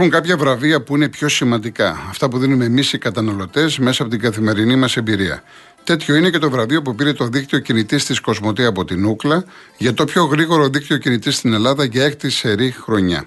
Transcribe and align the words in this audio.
Υπάρχουν 0.00 0.20
κάποια 0.20 0.36
βραβεία 0.36 0.82
που 0.82 0.96
είναι 0.96 1.08
πιο 1.08 1.28
σημαντικά. 1.28 2.06
Αυτά 2.08 2.28
που 2.28 2.38
δίνουμε 2.38 2.64
εμείς 2.64 2.92
οι 2.92 2.98
καταναλωτές 2.98 3.78
μέσα 3.78 4.02
από 4.02 4.10
την 4.10 4.20
καθημερινή 4.20 4.76
μας 4.76 4.96
εμπειρία. 4.96 5.42
Τέτοιο 5.84 6.14
είναι 6.14 6.30
και 6.30 6.38
το 6.38 6.50
βραβείο 6.50 6.82
που 6.82 6.94
πήρε 6.94 7.12
το 7.12 7.26
δίκτυο 7.26 7.58
κινητής 7.58 8.04
της 8.04 8.20
Κοσμοτέ 8.20 8.66
από 8.66 8.84
την 8.84 9.04
Ούκλα 9.04 9.44
για 9.76 9.94
το 9.94 10.04
πιο 10.04 10.24
γρήγορο 10.24 10.68
δίκτυο 10.68 10.96
κινητής 10.96 11.36
στην 11.36 11.52
Ελλάδα 11.52 11.84
για 11.84 12.04
έκτη 12.04 12.30
σερή 12.30 12.70
χρονιά. 12.70 13.24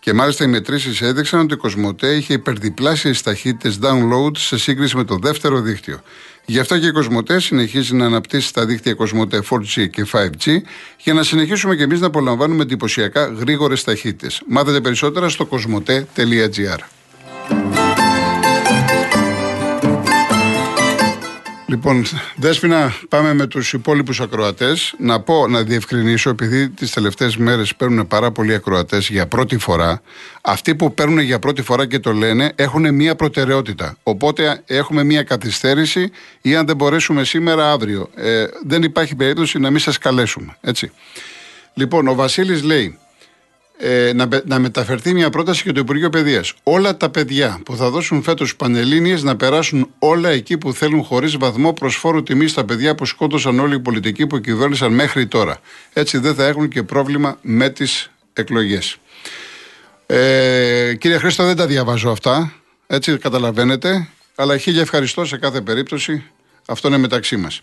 Και 0.00 0.12
μάλιστα 0.12 0.44
οι 0.44 0.46
μετρήσεις 0.46 1.00
έδειξαν 1.00 1.40
ότι 1.40 1.54
η 1.54 1.56
Κοσμοτέ 1.56 2.14
είχε 2.14 2.32
υπερδιπλάσιε 2.32 3.12
ταχύτητε 3.24 3.76
download 3.82 4.36
σε 4.36 4.58
σύγκριση 4.58 4.96
με 4.96 5.04
το 5.04 5.16
δεύτερο 5.16 5.60
δίκτυο. 5.60 6.00
Γι' 6.46 6.58
αυτό 6.58 6.78
και 6.78 6.86
η 6.86 6.90
Κοσμοτέ 6.90 7.40
συνεχίζει 7.40 7.94
να 7.94 8.06
αναπτύσσει 8.06 8.54
τα 8.54 8.66
δίκτυα 8.66 8.94
Κοσμοτέ 8.94 9.42
4G 9.50 9.90
και 9.90 10.06
5G 10.12 10.56
για 10.98 11.14
να 11.14 11.22
συνεχίσουμε 11.22 11.76
και 11.76 11.82
εμείς 11.82 12.00
να 12.00 12.06
απολαμβάνουμε 12.06 12.62
εντυπωσιακά 12.62 13.26
γρήγορες 13.26 13.84
ταχύτητες. 13.84 14.42
Μάθετε 14.46 14.80
περισσότερα 14.80 15.28
στο 15.28 15.46
κοσμοτέ.gr. 15.46 16.95
Λοιπόν, 21.68 22.04
Δέσποινα, 22.36 22.94
πάμε 23.08 23.34
με 23.34 23.46
τους 23.46 23.72
υπόλοιπους 23.72 24.20
ακροατές. 24.20 24.94
Να 24.98 25.20
πω, 25.20 25.46
να 25.48 25.62
διευκρινίσω, 25.62 26.30
επειδή 26.30 26.68
τις 26.68 26.90
τελευταίες 26.90 27.36
μέρες 27.36 27.76
παίρνουν 27.76 28.06
πάρα 28.06 28.30
πολλοί 28.30 28.54
ακροατές 28.54 29.08
για 29.08 29.26
πρώτη 29.26 29.58
φορά. 29.58 30.02
Αυτοί 30.42 30.74
που 30.74 30.94
παίρνουν 30.94 31.18
για 31.18 31.38
πρώτη 31.38 31.62
φορά 31.62 31.86
και 31.86 31.98
το 31.98 32.12
λένε 32.12 32.52
έχουν 32.54 32.94
μία 32.94 33.16
προτεραιότητα. 33.16 33.96
Οπότε 34.02 34.62
έχουμε 34.66 35.04
μία 35.04 35.22
καθυστέρηση 35.22 36.10
ή 36.40 36.56
αν 36.56 36.66
δεν 36.66 36.76
μπορέσουμε 36.76 37.24
σήμερα, 37.24 37.72
αύριο. 37.72 38.10
Ε, 38.14 38.46
δεν 38.66 38.82
υπάρχει 38.82 39.14
περίπτωση 39.14 39.58
να 39.58 39.70
μην 39.70 39.80
σας 39.80 39.98
καλέσουμε. 39.98 40.56
Έτσι. 40.60 40.90
Λοιπόν, 41.74 42.08
ο 42.08 42.14
Βασίλης 42.14 42.62
λέει, 42.62 42.98
ε, 43.78 44.12
να, 44.14 44.28
να 44.44 44.58
μεταφερθεί 44.58 45.14
μια 45.14 45.30
πρόταση 45.30 45.62
για 45.64 45.72
το 45.72 45.80
Υπουργείο 45.80 46.10
Παιδείας. 46.10 46.52
Όλα 46.62 46.96
τα 46.96 47.10
παιδιά 47.10 47.60
που 47.64 47.76
θα 47.76 47.90
δώσουν 47.90 48.22
φέτος 48.22 48.56
πανελίνε 48.56 49.18
να 49.20 49.36
περάσουν 49.36 49.90
όλα 49.98 50.28
εκεί 50.28 50.58
που 50.58 50.72
θέλουν 50.72 51.02
χωρίς 51.02 51.36
βαθμό 51.36 51.72
προσφόρου 51.72 52.22
τιμή 52.22 52.46
στα 52.46 52.64
παιδιά 52.64 52.94
που 52.94 53.04
σκότωσαν 53.04 53.58
όλοι 53.58 53.74
οι 53.74 53.80
πολιτικοί 53.80 54.26
που 54.26 54.38
κυβέρνησαν 54.38 54.92
μέχρι 54.92 55.26
τώρα. 55.26 55.58
Έτσι 55.92 56.18
δεν 56.18 56.34
θα 56.34 56.46
έχουν 56.46 56.68
και 56.68 56.82
πρόβλημα 56.82 57.38
με 57.42 57.70
τις 57.70 58.10
εκλογές. 58.32 58.96
Ε, 60.06 60.94
κύριε 60.98 61.18
Χρήστο, 61.18 61.44
δεν 61.44 61.56
τα 61.56 61.66
διαβάζω 61.66 62.10
αυτά. 62.10 62.52
Έτσι 62.86 63.18
καταλαβαίνετε. 63.18 64.08
Αλλά 64.34 64.56
χίλια 64.56 64.80
ευχαριστώ 64.80 65.24
σε 65.24 65.36
κάθε 65.36 65.60
περίπτωση. 65.60 66.24
Αυτό 66.66 66.88
είναι 66.88 66.98
μεταξύ 66.98 67.36
μας. 67.36 67.62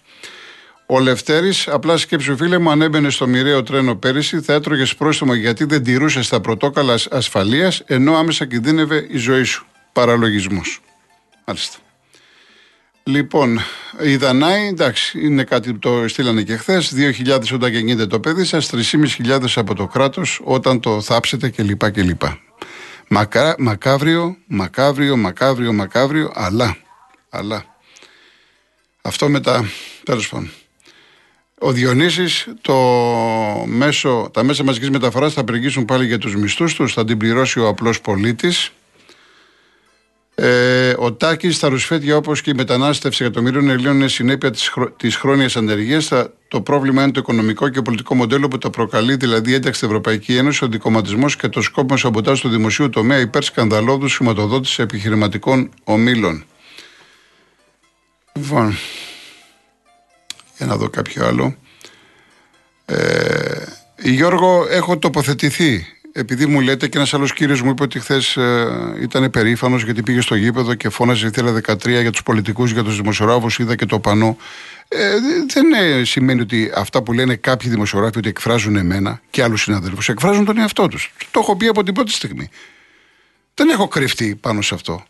Ο 0.86 1.00
Λευτέρης, 1.00 1.68
απλά 1.68 1.98
σκέψου 1.98 2.38
φίλε 2.38 2.58
μου, 2.58 2.70
ανέμπαινε 2.70 3.10
στο 3.10 3.28
μοιραίο 3.28 3.64
τρένο 3.64 3.96
πέρυσι, 3.96 4.42
θα 4.42 4.54
έτρωγες 4.54 4.96
πρόστιμο 4.96 5.34
γιατί 5.34 5.66
δεν 5.66 5.84
τηρούσες 5.84 6.28
τα 6.28 6.42
πρωτόκολλα 6.42 7.00
ασφαλείας, 7.12 7.82
ενώ 7.86 8.16
άμεσα 8.16 8.46
κινδύνευε 8.46 9.08
η 9.10 9.18
ζωή 9.18 9.44
σου. 9.44 9.66
Παραλογισμός. 9.94 10.80
Μάλιστα. 11.46 11.78
Λοιπόν, 13.04 13.60
η 14.02 14.16
Δανάη, 14.16 14.68
εντάξει, 14.68 15.20
είναι 15.26 15.44
κάτι 15.44 15.72
που 15.72 15.80
το 15.80 16.08
στείλανε 16.08 16.42
και 16.44 16.58
χθες. 16.58 16.94
2.000 16.94 17.54
όταν 17.54 17.72
γεννιέται 17.72 18.08
το 18.08 18.20
παιδί 18.20 18.44
σας, 18.44 18.70
3.500 18.70 19.40
από 19.56 19.76
το 19.76 19.88
κράτος 19.88 20.42
όταν 20.44 20.80
το 20.80 21.02
θάψετε 21.02 21.50
κλπ. 21.50 21.92
κλπ. 21.92 22.22
Μακά, 23.08 23.56
μακάβριο, 23.60 24.38
μακάβριο, 24.48 25.18
μακάβριο, 25.18 25.74
μακάβριο, 25.74 26.32
αλλά, 26.34 26.78
αλλά. 27.30 27.66
Αυτό 29.02 29.30
μετά, 29.30 29.66
τέλος 30.04 30.30
πάντων. 30.30 30.52
Ο 31.66 31.72
Διονύσης, 31.72 32.48
το 32.62 32.76
μέσο, 33.66 34.30
τα 34.34 34.44
μέσα 34.44 34.64
μαζικής 34.64 34.90
μεταφοράς 34.90 35.34
θα 35.34 35.42
απεργήσουν 35.42 35.86
πάλι 35.86 36.06
για 36.06 36.18
τους 36.18 36.36
μισθούς 36.36 36.74
τους, 36.74 36.94
θα 36.94 37.06
την 37.06 37.18
πληρώσει 37.18 37.60
ο 37.60 37.68
απλός 37.68 38.02
πολίτης. 38.02 38.72
Ε, 40.36 40.94
ο 40.98 41.14
Τάκης, 41.14 41.60
τα 41.60 41.70
ρουσφέτια 41.70 42.16
όπως 42.16 42.42
και 42.42 42.50
η 42.50 42.54
μετανάστευση 42.54 43.24
εκατομμυρίων 43.24 43.70
Ελλήνων 43.70 43.96
είναι 43.96 44.08
συνέπεια 44.08 44.52
της 44.52 44.74
της 44.98 45.16
χρόνιας 45.16 45.56
ανεργίας. 45.56 46.12
Το 46.48 46.62
πρόβλημα 46.62 47.04
είναι 47.04 47.12
το 47.12 47.20
οικονομικό 47.20 47.70
και 47.70 47.82
πολιτικό 47.82 48.16
μοντέλο 48.16 48.48
που 48.48 48.58
τα 48.58 48.70
προκαλεί, 48.70 49.16
δηλαδή 49.16 49.52
η 49.52 49.54
ένταξη 49.54 49.78
στην 49.78 49.90
Ευρωπαϊκής 49.90 50.38
Ένωσης, 50.38 50.62
ο 50.62 50.68
δικοματισμό 50.68 51.28
και 51.30 51.48
το 51.48 51.62
σκόπιμο 51.62 51.98
σαμποτάζ 51.98 52.40
του 52.40 52.50
δημοσίου 52.50 52.90
τομέα 52.90 53.20
υπέρ 53.20 53.44
σκανδαλώδους 53.44 54.16
χρηματοδότηση 54.16 54.82
επιχειρηματικών 54.82 55.70
ομήλων. 55.84 56.46
Λοιπόν, 58.34 58.78
για 60.58 60.66
να 60.66 60.78
δω 60.78 60.90
κάποιο 60.90 61.26
άλλο. 61.26 61.56
Ε, 62.86 63.66
Γιώργο, 63.98 64.66
έχω 64.70 64.98
τοποθετηθεί. 64.98 65.86
Επειδή 66.16 66.46
μου 66.46 66.60
λέτε 66.62 66.88
και 66.88 66.98
ένας 66.98 67.14
άλλος 67.14 67.34
κύριος 67.34 67.62
μου 67.62 67.70
είπε 67.70 67.84
ότι 67.84 68.00
χθες 68.00 68.38
ε, 68.38 68.98
ήταν 69.02 69.30
περήφανος 69.30 69.84
γιατί 69.84 70.04
πήγε 70.04 70.22
στο 70.22 70.36
γήπεδο 70.36 70.74
και 70.74 70.90
φώναζε 70.90 71.28
ήθελε 71.28 71.52
13 71.66 71.88
για 71.88 72.12
τους 72.12 72.24
πολιτικούς, 72.24 72.72
για 72.72 72.84
τους 72.84 72.96
δημοσιογράφους, 72.96 73.60
είδα 73.60 73.76
και 73.76 73.86
το 73.86 74.00
πανό. 74.00 74.38
Ε, 74.88 75.16
δεν 75.54 75.74
ε, 75.74 76.04
σημαίνει 76.04 76.42
ότι 76.42 76.72
αυτά 76.76 77.04
που 77.04 77.14
λένε 77.14 77.36
κάποιοι 77.36 77.70
δημοσιογράφοι 77.70 78.18
ότι 78.18 78.30
εκφράζουν 78.30 78.76
εμένα 78.76 79.22
και 79.30 79.44
άλλους 79.44 79.62
συναδέλφους, 79.62 80.10
εκφράζουν 80.10 80.46
τον 80.46 80.58
εαυτό 80.58 80.88
τους. 80.88 81.14
Το 81.32 81.40
έχω 81.40 81.56
πει 81.56 81.68
από 81.68 81.84
την 81.84 81.94
πρώτη 81.94 82.12
στιγμή. 82.12 82.50
Δεν 83.54 83.70
έχω 83.70 83.88
κρυφτεί 83.88 84.36
πάνω 84.36 84.62
σε 84.62 84.74
αυτό. 84.74 85.06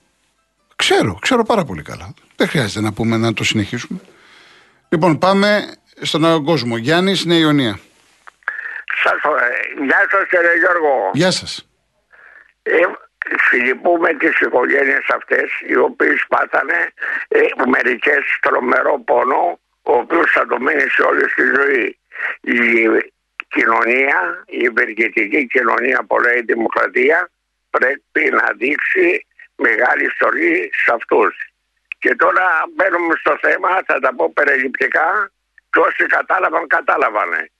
Ξέρω, 0.76 1.18
ξέρω 1.22 1.44
πάρα 1.44 1.66
πολύ 1.66 1.82
καλά. 1.82 2.14
Δεν 2.36 2.48
χρειάζεται 2.48 2.82
να 2.82 2.92
πούμε 2.94 3.18
να 3.18 3.34
το 3.34 3.44
συνεχίσουμε. 3.44 4.00
Λοιπόν, 4.94 5.18
πάμε 5.18 5.74
στον 6.02 6.44
κόσμο. 6.44 6.78
Γιάννης, 6.78 7.26
Νέα 7.26 7.38
Ιωνία. 7.38 7.80
Σας, 9.04 9.14
ε, 9.14 9.84
γεια 9.84 10.08
σας, 10.12 10.28
κύριε 10.30 10.58
Γιώργο. 10.58 11.10
Γεια 11.14 11.32
σας. 11.32 11.70
Ε, 12.64 12.82
συλληπούμε 13.48 14.14
τις 14.14 14.40
οικογένειες 14.40 15.06
αυτές 15.16 15.50
οι 15.68 15.76
οποίες 15.76 16.26
πάθανε 16.30 16.94
ε, 17.28 17.40
μερικές 17.68 18.24
τρομερό 18.42 19.00
πόνο 19.00 19.60
ο 19.82 19.94
οποίος 19.94 20.32
θα 20.32 20.46
το 20.48 20.60
μείνει 20.60 20.90
σε 20.90 21.02
όλη 21.02 21.26
τη 21.36 21.44
ζωή. 21.56 21.98
Η 22.42 22.60
κοινωνία, 23.48 24.44
η 24.46 24.66
ευεργετική 24.66 25.48
κοινωνία 25.48 26.06
που 26.08 26.20
λέει 26.20 26.42
δημοκρατία 26.42 27.30
πρέπει 27.70 28.30
να 28.32 28.52
δείξει 28.58 29.26
μεγάλη 29.56 30.10
στοργή 30.16 30.70
σε 30.84 30.92
αυτούς. 30.94 31.53
Και 32.04 32.16
τώρα 32.16 32.46
μπαίνουμε 32.76 33.16
στο 33.16 33.38
θέμα, 33.42 33.70
θα 33.86 34.00
τα 34.00 34.16
πω 34.16 34.32
περιληπτικά 34.34 35.32
και 35.72 35.80
όσοι 35.80 36.06
κατάλαβαν, 36.06 36.68
κατάλαβανε. 36.68 37.52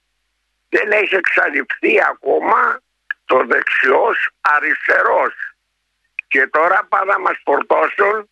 Δεν 0.70 0.92
έχει 0.92 1.16
εξαλειφθεί 1.16 2.04
ακόμα 2.12 2.80
το 3.26 3.44
δεξιός 3.46 4.30
αριστερός. 4.42 5.34
Και 6.28 6.48
τώρα 6.48 6.86
πάνε 6.90 7.12
να 7.12 7.20
μας 7.20 7.42
φορτώσουν 7.44 8.30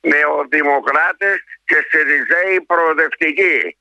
νεοδημοκράτες 0.00 1.38
και 1.64 1.86
σιριζέοι 1.90 2.60
προοδευτικοί. 2.60 3.76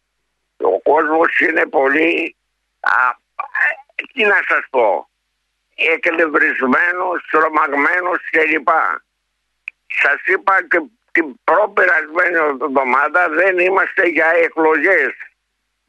Ο 0.57 0.79
κόσμος 0.81 1.39
είναι 1.39 1.65
πολύ, 1.65 2.35
α, 2.79 3.15
τι 4.13 4.23
να 4.23 4.39
σας 4.47 4.65
πω, 4.69 5.09
εκλευρισμένος, 5.75 7.27
τρομαγμένος 7.31 8.19
κλπ. 8.29 8.69
Σας 9.87 10.21
είπα 10.25 10.67
και 10.67 10.79
την 11.15 11.27
προπερασμένη 11.43 12.37
εβδομάδα 12.51 13.21
δεν 13.39 13.53
είμαστε 13.59 14.03
για 14.17 14.29
εκλογές. 14.45 15.13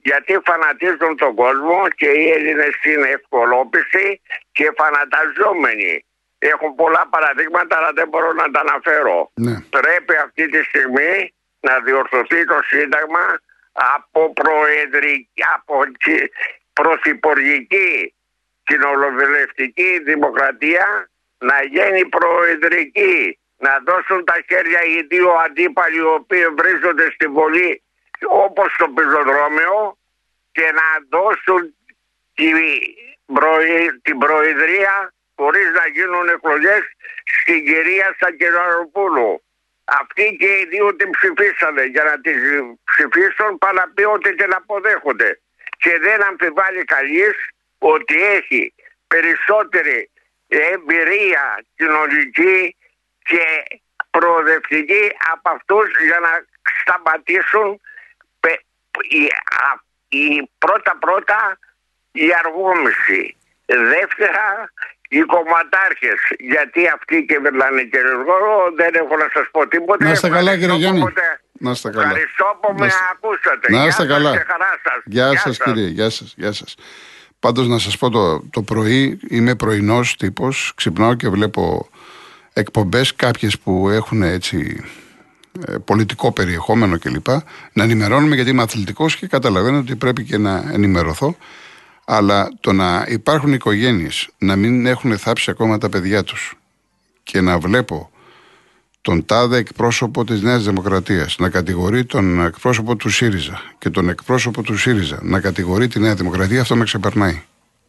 Γιατί 0.08 0.32
φανατίζουν 0.44 1.16
τον 1.16 1.34
κόσμο 1.34 1.88
και 2.00 2.08
οι 2.18 2.30
Έλληνες 2.36 2.74
είναι 2.84 3.08
ευκολόπιστοι 3.18 4.20
και 4.52 4.66
φαναταζόμενοι. 4.78 6.04
Έχουν 6.38 6.74
πολλά 6.74 7.02
παραδείγματα 7.10 7.76
αλλά 7.76 7.90
δεν 7.98 8.08
μπορώ 8.08 8.32
να 8.32 8.50
τα 8.50 8.60
αναφέρω. 8.60 9.30
Ναι. 9.34 9.54
Πρέπει 9.76 10.14
αυτή 10.24 10.48
τη 10.48 10.60
στιγμή 10.62 11.34
να 11.60 11.74
διορθωθεί 11.86 12.44
το 12.44 12.58
Σύνταγμα 12.70 13.24
από, 13.96 14.32
προεδρική, 14.32 15.42
από 15.54 15.74
πρωθυπουργική 16.72 18.14
κοινοβουλευτική 18.62 19.90
δημοκρατία 20.04 21.10
να 21.38 21.56
γίνει 21.62 22.02
προεδρική 22.16 23.38
να 23.56 23.78
δώσουν 23.86 24.24
τα 24.24 24.36
χέρια 24.48 24.80
οι 24.82 25.02
δύο 25.02 25.30
αντίπαλοι 25.30 25.96
οι 25.96 26.00
οποίοι 26.18 26.46
βρίσκονται 26.46 27.10
στην 27.10 27.32
βολή 27.32 27.82
όπως 28.28 28.72
στο 28.72 28.88
πεζοδρόμιο 28.88 29.98
και 30.52 30.72
να 30.72 30.88
δώσουν 31.08 31.74
την, 34.02 34.18
προεδρία 34.18 35.12
χωρίς 35.36 35.70
να 35.70 35.86
γίνουν 35.86 36.28
εκλογές 36.28 36.82
στην 37.24 37.64
κυρία 37.64 38.16
Σακεραροπούλου. 38.18 39.42
Αυτοί 39.84 40.36
και 40.40 40.46
οι 40.46 40.66
δύο 40.70 40.96
την 40.96 41.10
ψηφίσανε 41.10 41.84
για 41.84 42.04
να 42.04 42.20
την 42.20 42.36
ψηφίσουν 42.84 43.58
πάνε 43.58 43.80
να 43.80 43.88
πει 43.94 44.02
ότι 44.02 44.34
την 44.34 44.54
αποδέχονται. 44.54 45.40
Και 45.76 45.98
δεν 45.98 46.22
αμφιβάλλει 46.22 46.84
κανείς 46.84 47.34
ότι 47.78 48.22
έχει 48.22 48.74
περισσότερη 49.06 50.10
εμπειρία 50.48 51.64
κοινωνική 51.76 52.76
και 53.28 53.44
προοδευτικοί 54.10 55.04
από 55.32 55.50
αυτούς 55.56 55.88
για 56.08 56.18
να 56.26 56.32
σταματήσουν 56.80 57.80
η, 60.08 60.50
πρώτα 60.58 60.96
πρώτα 61.00 61.58
η 62.12 62.28
αργόμηση. 62.44 63.36
Δεύτερα 63.66 64.70
οι 65.08 65.20
κομματάρχες, 65.20 66.20
γιατί 66.38 66.88
αυτοί 66.88 67.24
κυβερνάνε 67.28 67.82
κύριε 67.82 68.14
Γόρο, 68.26 68.72
δεν 68.76 68.94
έχω 68.94 69.16
να 69.16 69.28
σας 69.34 69.46
πω 69.50 69.68
τίποτα. 69.68 70.04
Να 70.04 70.10
είστε 70.10 70.28
καλά, 70.28 70.58
κύριε 70.58 70.74
Γιάννη. 70.74 71.04
Να 71.52 71.70
είστε 71.70 71.90
καλά. 71.90 72.04
Ευχαριστώ 72.04 72.58
που 72.60 72.74
με 72.78 72.88
ακούσατε. 73.12 73.72
Να 73.72 73.86
είστε 73.86 74.06
καλά. 74.06 74.32
Γεια 75.04 75.38
σας, 75.38 75.58
κύριε. 75.58 75.86
Γεια 75.86 76.10
σας. 76.10 76.34
Γεια 76.36 76.52
σας. 76.52 76.74
Πάντως, 77.38 77.68
να 77.68 77.78
σας 77.78 77.98
πω 77.98 78.10
το, 78.10 78.40
το 78.50 78.62
πρωί 78.62 79.18
είμαι 79.28 79.54
πρωινός 79.54 80.16
τύπος. 80.16 80.72
Ξυπνάω 80.76 81.14
και 81.14 81.28
βλέπω 81.28 81.88
εκπομπές, 82.56 83.14
κάποιες 83.14 83.58
που 83.58 83.88
έχουν 83.88 84.22
έτσι 84.22 84.84
ε, 85.66 85.76
πολιτικό 85.84 86.32
περιεχόμενο 86.32 86.98
κλπ. 86.98 87.26
Να 87.72 87.82
ενημερώνουμε 87.82 88.34
γιατί 88.34 88.50
είμαι 88.50 88.62
αθλητικός 88.62 89.16
και 89.16 89.26
καταλαβαίνω 89.26 89.78
ότι 89.78 89.96
πρέπει 89.96 90.24
και 90.24 90.38
να 90.38 90.70
ενημερωθώ. 90.72 91.36
Αλλά 92.04 92.48
το 92.60 92.72
να 92.72 93.06
υπάρχουν 93.08 93.52
οικογένειες 93.52 94.28
να 94.38 94.56
μην 94.56 94.86
έχουν 94.86 95.18
θάψει 95.18 95.50
ακόμα 95.50 95.78
τα 95.78 95.88
παιδιά 95.88 96.22
τους 96.24 96.58
και 97.22 97.40
να 97.40 97.58
βλέπω 97.58 98.10
τον 99.00 99.24
τάδε 99.24 99.56
εκπρόσωπο 99.56 100.24
της 100.24 100.42
Νέας 100.42 100.64
Δημοκρατίας 100.64 101.38
να 101.38 101.48
κατηγορεί 101.48 102.04
τον 102.04 102.44
εκπρόσωπο 102.44 102.96
του 102.96 103.10
ΣΥΡΙΖΑ 103.10 103.62
και 103.78 103.90
τον 103.90 104.08
εκπρόσωπο 104.08 104.62
του 104.62 104.76
ΣΥΡΙΖΑ 104.76 105.18
να 105.22 105.40
κατηγορεί 105.40 105.88
τη 105.88 106.00
Νέα 106.00 106.14
Δημοκρατία, 106.14 106.60
αυτό 106.60 106.76
με 106.76 106.84
ξεπερνάει. 106.84 107.42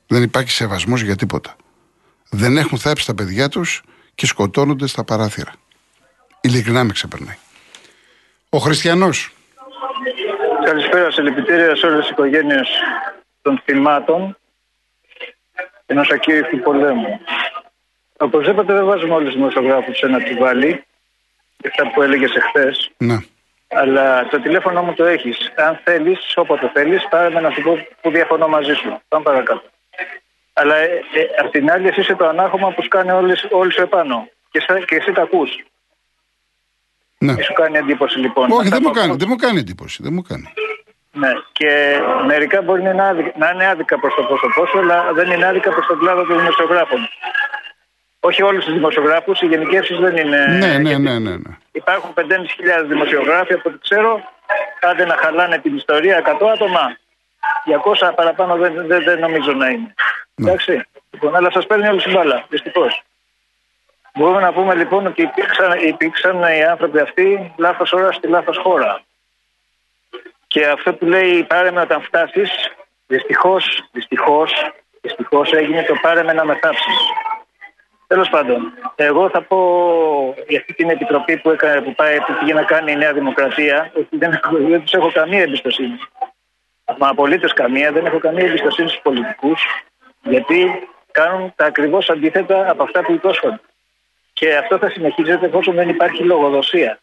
Δεν 0.07 0.23
υπάρχει 0.23 0.51
σεβασμός 0.51 1.01
για 1.01 1.15
τίποτα. 1.15 1.55
Δεν 2.29 2.57
έχουν 2.57 2.77
θάψει 2.77 3.05
τα 3.05 3.13
παιδιά 3.13 3.49
τους 3.49 3.83
και 4.17 4.25
σκοτώνονται 4.25 4.87
στα 4.87 5.03
παράθυρα. 5.03 5.53
Ειλικρινά 6.41 6.83
με 6.83 6.91
ξεπερνάει. 6.91 7.37
Ο 8.49 8.57
Χριστιανός. 8.57 9.31
Καλησπέρα, 10.65 11.11
σε 11.11 11.21
λυπητήρια 11.21 11.75
σε 11.75 11.85
όλες 11.85 11.99
τις 11.99 12.09
οικογένειες 12.09 12.67
των 13.41 13.61
θυμάτων 13.65 14.37
ενός 15.85 16.09
ακήρυκτου 16.11 16.59
πολέμου. 16.59 17.19
Οπωσδήποτε 18.17 18.73
δεν 18.73 18.85
βάζουμε 18.85 19.13
όλους 19.13 19.27
τους 19.27 19.37
δημοσιογράφους 19.37 19.97
σε 19.97 20.05
ένα 20.05 20.23
τσουβάλι, 20.23 20.85
αυτά 21.67 21.91
που 21.91 22.01
έλεγες 22.01 22.35
εχθές. 22.35 22.91
Ναι. 22.97 23.17
Αλλά 23.67 24.27
το 24.27 24.41
τηλέφωνο 24.41 24.81
μου 24.83 24.93
το 24.93 25.05
έχεις. 25.05 25.37
Αν 25.55 25.79
θέλεις, 25.83 26.19
όποτε 26.35 26.71
θέλεις, 26.73 27.07
πάρε 27.09 27.29
με 27.29 27.39
να 27.39 27.49
σου 27.51 27.61
πω 27.61 27.87
που 28.01 28.09
διαφωνώ 28.11 28.47
μαζί 28.47 28.73
σου. 28.73 29.01
Πάμε 29.07 29.23
παρακάτω. 29.23 29.63
Αλλά 30.59 30.75
ε, 30.75 30.85
ε, 30.85 31.41
απ' 31.41 31.51
την 31.51 31.71
άλλη, 31.71 31.87
εσύ 31.87 31.99
είσαι 31.99 32.15
το 32.15 32.27
ανάχωμα 32.27 32.73
που 32.73 32.81
σκάνε 32.81 33.11
όλοι 33.51 33.71
σου 33.71 33.81
επάνω. 33.81 34.27
Και, 34.51 34.59
και 34.87 34.95
εσύ 34.95 35.11
τα 35.11 35.21
ακούς. 35.21 35.49
Ναι. 37.17 37.41
Σου 37.41 37.53
κάνει 37.53 37.77
εντύπωση 37.77 38.19
λοιπόν. 38.19 38.51
Όχι, 38.51 38.69
δεν 38.69 38.81
μου, 38.83 38.91
κάνει, 38.91 39.15
δεν 39.15 39.27
μου 39.29 39.35
κάνει 39.35 39.59
εντύπωση. 39.59 40.03
Δεν 40.03 40.13
μου 40.13 40.21
κάνει. 40.21 40.53
Ναι, 41.11 41.31
και 41.51 41.99
μερικά 42.25 42.61
μπορεί 42.61 42.81
να 42.81 42.89
είναι 42.89 43.03
άδικα, 43.03 43.31
να 43.35 43.49
είναι 43.49 43.67
άδικα 43.67 43.99
προς 43.99 44.13
το 44.15 44.23
πρόσωπό 44.23 44.77
αλλά 44.79 45.13
δεν 45.13 45.31
είναι 45.31 45.45
άδικα 45.45 45.71
προς 45.71 45.85
τον 45.85 45.99
κλάδο 45.99 46.23
των 46.25 46.37
δημοσιογράφων. 46.37 47.09
Όχι 48.19 48.43
όλους 48.43 48.65
τους 48.65 48.73
δημοσιογράφους, 48.73 49.41
οι 49.41 49.45
γενικεύσει 49.45 49.93
δεν 49.95 50.17
είναι. 50.17 50.45
Ναι, 50.45 50.77
ναι, 50.77 50.97
ναι, 50.97 51.19
ναι, 51.19 51.35
ναι. 51.35 51.53
Υπάρχουν 51.71 52.13
5.500 52.15 52.23
δημοσιογράφοι 52.87 53.53
από 53.53 53.69
ό,τι 53.69 53.77
ξέρω. 53.79 54.23
Κάντε 54.79 55.05
να 55.05 55.15
χαλάνε 55.17 55.57
την 55.57 55.75
ιστορία 55.75 56.21
100 56.41 56.47
άτομα. 56.53 56.97
200 58.09 58.11
παραπάνω 58.15 58.55
δεν, 58.55 58.87
δεν, 58.87 59.03
δεν 59.03 59.19
νομίζω 59.19 59.51
να 59.51 59.67
είναι. 59.69 59.93
Ναι. 60.37 60.49
Εντάξει. 60.49 60.87
Λοιπόν, 61.11 61.35
αλλά 61.35 61.51
σας 61.51 61.65
παίρνει 61.65 61.87
όλη 61.87 62.01
η 62.05 62.11
μπάλα. 62.11 62.45
Δυστυχώς. 62.49 63.01
Μπορούμε 64.13 64.41
να 64.41 64.53
πούμε 64.53 64.75
λοιπόν 64.75 65.05
ότι 65.05 65.21
υπήρξαν, 65.21 65.71
υπήρξαν 65.87 66.41
οι 66.41 66.63
άνθρωποι 66.63 66.99
αυτοί 66.99 67.53
λάθος 67.57 67.93
ώρα 67.93 68.11
στη 68.11 68.27
λάθος 68.27 68.57
χώρα. 68.57 69.01
Και 70.47 70.67
αυτό 70.67 70.93
που 70.93 71.05
λέει 71.05 71.43
πάρε 71.43 71.71
με 71.71 71.81
όταν 71.81 72.01
φτάσεις, 72.01 72.49
δυστυχώς, 73.07 73.89
δυστυχώς, 73.91 74.71
δυστυχώς 75.01 75.51
έγινε 75.51 75.83
το 75.83 75.95
πάρε 76.01 76.23
με 76.23 76.33
να 76.33 76.45
μετάψεις. 76.45 76.95
Τέλος 78.07 78.29
πάντων, 78.29 78.73
εγώ 78.95 79.29
θα 79.29 79.41
πω 79.41 79.59
για 80.47 80.59
αυτή 80.59 80.73
την 80.73 80.89
επιτροπή 80.89 81.37
που, 81.37 81.49
έκανε, 81.49 81.81
που, 81.81 81.95
πάει, 81.95 82.17
που 82.17 82.33
πήγε 82.39 82.53
να 82.53 82.63
κάνει 82.63 82.91
η 82.91 82.95
Νέα 82.95 83.13
Δημοκρατία 83.13 83.91
ότι 83.95 84.17
δεν, 84.17 84.39
δεν 84.51 84.81
τους 84.81 84.93
έχω 84.93 85.11
καμία 85.11 85.41
εμπιστοσύνη. 85.41 85.99
Μα 86.97 87.07
απολύτως 87.07 87.53
καμία, 87.53 87.91
δεν 87.91 88.05
έχω 88.05 88.19
καμία 88.19 88.45
εμπιστοσύνη 88.45 88.89
στους 88.89 89.01
πολιτικούς, 89.01 89.65
γιατί 90.21 90.87
κάνουν 91.11 91.53
τα 91.55 91.65
ακριβώς 91.65 92.09
αντίθετα 92.09 92.71
από 92.71 92.83
αυτά 92.83 93.01
που 93.01 93.11
υπόσχονται. 93.11 93.59
Και 94.33 94.57
αυτό 94.57 94.77
θα 94.77 94.89
συνεχίζεται 94.89 95.45
εφόσον 95.45 95.75
δεν 95.75 95.89
υπάρχει 95.89 96.23
λογοδοσία. 96.23 96.99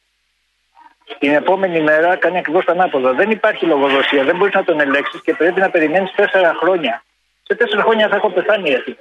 Την 1.18 1.30
επόμενη 1.30 1.80
μέρα 1.80 2.16
κάνει 2.16 2.38
ακριβώς 2.38 2.64
τα 2.64 2.72
ανάποδα. 2.72 3.12
Δεν 3.12 3.30
υπάρχει 3.30 3.64
λογοδοσία, 3.66 4.24
δεν 4.24 4.36
μπορείς 4.36 4.54
να 4.54 4.64
τον 4.64 4.80
ελέγξεις 4.80 5.22
και 5.22 5.34
πρέπει 5.34 5.60
να 5.60 5.70
περιμένεις 5.70 6.12
τέσσερα 6.12 6.54
χρόνια. 6.54 7.04
Σε 7.42 7.54
τέσσερα 7.54 7.82
χρόνια 7.82 8.08
θα 8.08 8.16
έχω 8.16 8.30
πεθάνει 8.30 8.68
γιατί. 8.68 8.98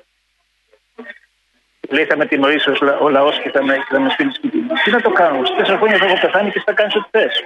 Λέει 1.90 2.06
θα 2.06 2.18
με 2.18 2.26
τιμωρήσει 2.26 2.70
ο 3.02 3.10
λαός 3.10 3.40
και 3.40 3.50
θα 3.50 3.64
με, 3.64 3.84
θα 3.90 4.00
με 4.00 4.10
στείλει 4.10 4.34
σπίτι 4.34 4.58
μου. 4.58 4.74
Τι 4.84 4.92
να 4.92 5.02
το 5.02 5.10
κάνω, 5.10 5.46
σε 5.46 5.54
τέσσερα 5.54 5.78
χρόνια 5.78 5.98
θα 5.98 6.06
έχω 6.06 6.20
πεθάνει 6.20 6.52
και 6.52 6.62
θα 6.66 6.74
κάνεις 6.74 6.96
ό,τι 6.96 7.08
θες. 7.12 7.44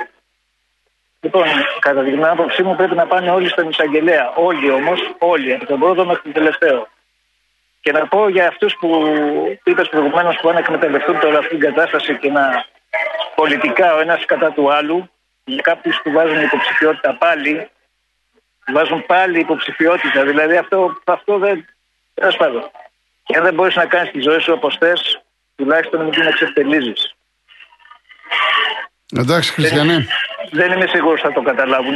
Λοιπόν, 1.28 1.48
κατά 1.80 2.04
την 2.04 2.26
άποψή 2.26 2.64
μου 2.64 2.76
πρέπει 2.76 2.96
να 2.96 3.08
πάνε 3.08 3.32
όλοι 3.32 3.50
στον 3.50 3.70
εισαγγελέα. 3.70 4.34
Όλοι 4.36 4.72
όμως, 4.72 5.00
όλοι, 5.18 5.54
από 5.54 5.66
τον 5.66 5.80
πρώτο 5.80 6.06
μέχρι 6.06 6.22
τον 6.22 6.34
τελευταίο. 6.34 6.88
Και 7.82 7.92
να 7.92 8.08
πω 8.08 8.30
για 8.30 8.48
αυτούς 8.48 8.76
που 8.80 8.90
είπες 9.64 9.90
προηγουμένως 9.90 10.38
που 10.42 10.50
αν 10.50 10.58
εκμεταλλευτούν 10.58 11.20
τώρα 11.20 11.38
αυτή 11.38 11.58
την 11.58 11.60
κατάσταση 11.60 12.18
και 12.18 12.32
να 12.32 12.66
πολιτικά 13.36 13.96
ο 13.96 14.00
ένας 14.00 14.26
κατά 14.26 14.52
του 14.52 14.74
άλλου, 14.74 15.10
για 15.44 15.62
κάποιου 15.62 15.92
που 16.04 16.12
βάζουν 16.12 16.42
υποψηφιότητα 16.42 17.16
πάλι, 17.16 17.70
βάζουν 18.74 19.06
πάλι 19.06 19.40
υποψηφιότητα. 19.40 20.24
Δηλαδή 20.24 20.58
αυτό, 20.58 21.02
αυτό 21.06 21.38
δεν. 21.38 21.66
Τέλος 22.14 22.36
πάντων. 22.36 22.72
Και 23.24 23.38
αν 23.38 23.44
δεν 23.44 23.54
μπορείς 23.54 23.76
να 23.76 23.86
κάνεις 23.86 24.12
τη 24.12 24.20
ζωή 24.20 24.40
σου 24.40 24.54
όπως 24.54 24.78
θες, 24.78 25.22
τουλάχιστον 25.56 26.02
μην 26.04 26.12
την 26.12 26.28
εξευτελίζεις. 26.28 27.16
Εντάξει, 29.16 29.52
Χριστιανέ. 29.52 29.94
Δεν, 29.94 30.08
δεν 30.52 30.72
είμαι 30.72 30.88
σίγουρος 30.88 31.22
θα 31.22 31.32
το 31.32 31.42
καταλάβουν. 31.42 31.96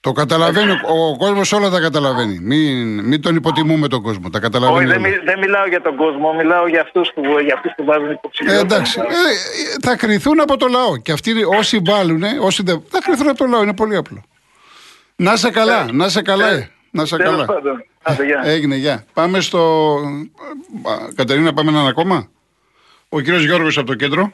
Το 0.00 0.12
καταλαβαίνει, 0.12 0.72
ο 0.72 1.16
κόσμος 1.16 1.52
όλα 1.52 1.70
τα 1.70 1.80
καταλαβαίνει. 1.80 2.38
Μην, 2.38 3.00
μην 3.04 3.22
τον 3.22 3.36
υποτιμούμε 3.36 3.88
τον 3.88 4.02
κόσμο. 4.02 4.30
Τα 4.30 4.40
καταλαβαίνει. 4.40 4.90
Όχι, 4.90 5.00
δεν, 5.00 5.20
δεν 5.24 5.38
μιλάω 5.38 5.66
για 5.66 5.82
τον 5.82 5.96
κόσμο, 5.96 6.32
μιλάω 6.32 6.68
για 6.68 6.80
αυτούς 6.80 7.10
που, 7.14 7.22
για 7.44 7.54
αυτούς 7.54 7.72
που 7.76 7.84
βάζουν 7.84 8.10
υποψηφιότητα. 8.10 8.58
Ε, 8.58 8.60
εντάξει. 8.60 9.00
Ε, 9.00 9.76
θα 9.82 9.96
κρυθούν 9.96 10.40
από 10.40 10.56
το 10.56 10.66
λαό. 10.66 10.96
Και 10.96 11.12
αυτοί 11.12 11.44
όσοι 11.58 11.80
βάλουν, 11.84 12.22
όσοι 12.40 12.62
δεν. 12.62 12.84
θα 12.88 12.98
κρυθούν 13.04 13.28
από 13.28 13.38
το 13.38 13.46
λαό. 13.46 13.62
Είναι 13.62 13.74
πολύ 13.74 13.96
απλό. 13.96 14.24
Να 15.16 15.36
σε 15.36 15.50
καλά, 15.50 15.80
ε, 15.88 15.92
να 15.92 16.08
σε 16.08 16.22
καλά. 16.22 16.50
Ε, 16.50 16.70
να 16.90 17.04
σε 17.04 17.16
καλά. 17.16 17.46
Έγινε, 18.44 18.74
γεια. 18.74 19.04
Πάμε 19.12 19.40
στο. 19.40 19.96
Κατερίνα, 21.14 21.52
πάμε 21.52 21.70
έναν 21.70 21.86
ακόμα. 21.86 22.28
Ο 23.08 23.20
κύριος 23.20 23.44
Γιώργος 23.44 23.78
από 23.78 23.86
το 23.86 23.94
κέντρο. 23.94 24.32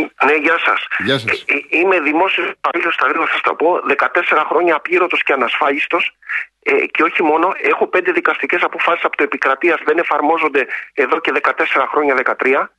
Ναι, 0.00 0.34
γεια 0.34 0.58
σας. 0.58 0.86
Γεια 0.98 1.18
σας. 1.18 1.44
Ε, 1.46 1.54
ε, 1.54 1.78
είμαι 1.78 2.00
δημόσιος 2.00 2.50
υπαλλήλο, 2.50 2.90
στα 2.90 3.06
γρήγορα 3.06 3.26
θα 3.26 3.32
σας 3.32 3.42
τα 3.42 3.54
πω. 3.54 3.80
14 3.86 4.44
χρόνια 4.48 4.74
απλήρωτο 4.74 5.16
και 5.16 5.32
ανασφάλιστος. 5.32 6.16
Ε, 6.62 6.86
και 6.86 7.02
όχι 7.02 7.22
μόνο, 7.22 7.52
έχω 7.62 7.86
πέντε 7.86 8.12
δικαστικές 8.12 8.62
αποφάσεις 8.62 9.04
από 9.04 9.16
το 9.16 9.22
επικρατείας, 9.22 9.80
δεν 9.84 9.98
εφαρμόζονται 9.98 10.66
εδώ 10.94 11.20
και 11.20 11.32
14 11.32 11.86
χρόνια, 11.86 12.14
13. 12.14 12.70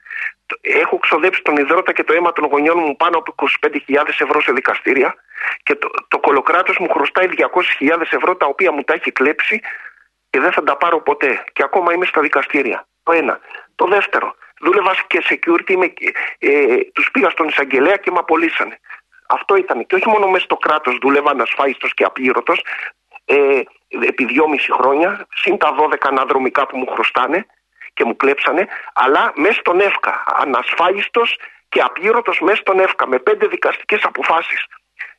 Έχω 0.61 0.97
ξοδέψει 0.97 1.41
τον 1.41 1.55
υδρότα 1.57 1.91
και 1.93 2.03
το 2.03 2.13
αίμα 2.13 2.31
των 2.33 2.45
γονιών 2.45 2.77
μου 2.79 2.95
πάνω 2.95 3.17
από 3.17 3.35
25.000 3.61 4.03
ευρώ 4.19 4.41
σε 4.41 4.51
δικαστήρια 4.51 5.15
και 5.63 5.75
το, 5.75 5.89
το 6.07 6.19
κολοκράτος 6.19 6.77
μου 6.77 6.89
χρωστάει 6.89 7.27
200.000 7.79 8.01
ευρώ 8.09 8.35
τα 8.35 8.45
οποία 8.45 8.71
μου 8.71 8.83
τα 8.83 8.93
έχει 8.93 9.11
κλέψει 9.11 9.61
και 10.29 10.39
δεν 10.39 10.51
θα 10.51 10.63
τα 10.63 10.77
πάρω 10.77 11.01
ποτέ. 11.01 11.43
Και 11.53 11.63
ακόμα 11.63 11.93
είμαι 11.93 12.05
στα 12.05 12.21
δικαστήρια. 12.21 12.87
Το 13.03 13.11
ένα. 13.11 13.39
Το 13.75 13.85
δεύτερο, 13.85 14.35
δούλευα 14.61 14.95
και 15.07 15.23
security, 15.29 15.75
με, 15.75 15.93
ε, 16.39 16.77
τους 16.93 17.11
πήγα 17.11 17.29
στον 17.29 17.47
εισαγγελέα 17.47 17.95
και 17.95 18.11
με 18.11 18.17
απολύσανε. 18.19 18.79
Αυτό 19.27 19.55
ήταν. 19.55 19.85
Και 19.85 19.95
όχι 19.95 20.09
μόνο 20.09 20.27
μέσα 20.27 20.43
στο 20.43 20.55
κράτος 20.55 20.97
δούλευα 21.01 21.31
ανασφάλιστο 21.31 21.87
και 21.87 22.03
απλήρωτο, 22.03 22.53
ε, 23.25 23.61
επί 24.07 24.25
δυόμιση 24.25 24.71
χρόνια, 24.71 25.27
συν 25.35 25.57
τα 25.57 25.75
12 25.79 26.07
αναδρομικά 26.07 26.67
που 26.67 26.77
μου 26.77 26.87
χρωστάνε 26.87 27.45
και 27.93 28.03
μου 28.03 28.15
κλέψανε, 28.15 28.67
αλλά 28.93 29.33
μέσα 29.35 29.59
στον 29.59 29.79
ΕΦΚΑ. 29.79 30.23
Ανασφάλιστο 30.25 31.21
και 31.69 31.81
απλήρωτο 31.81 32.33
μέσα 32.41 32.57
στον 32.57 32.79
ΕΦΚΑ, 32.79 33.07
με 33.07 33.19
πέντε 33.19 33.47
δικαστικές 33.47 34.03
αποφάσεις. 34.03 34.65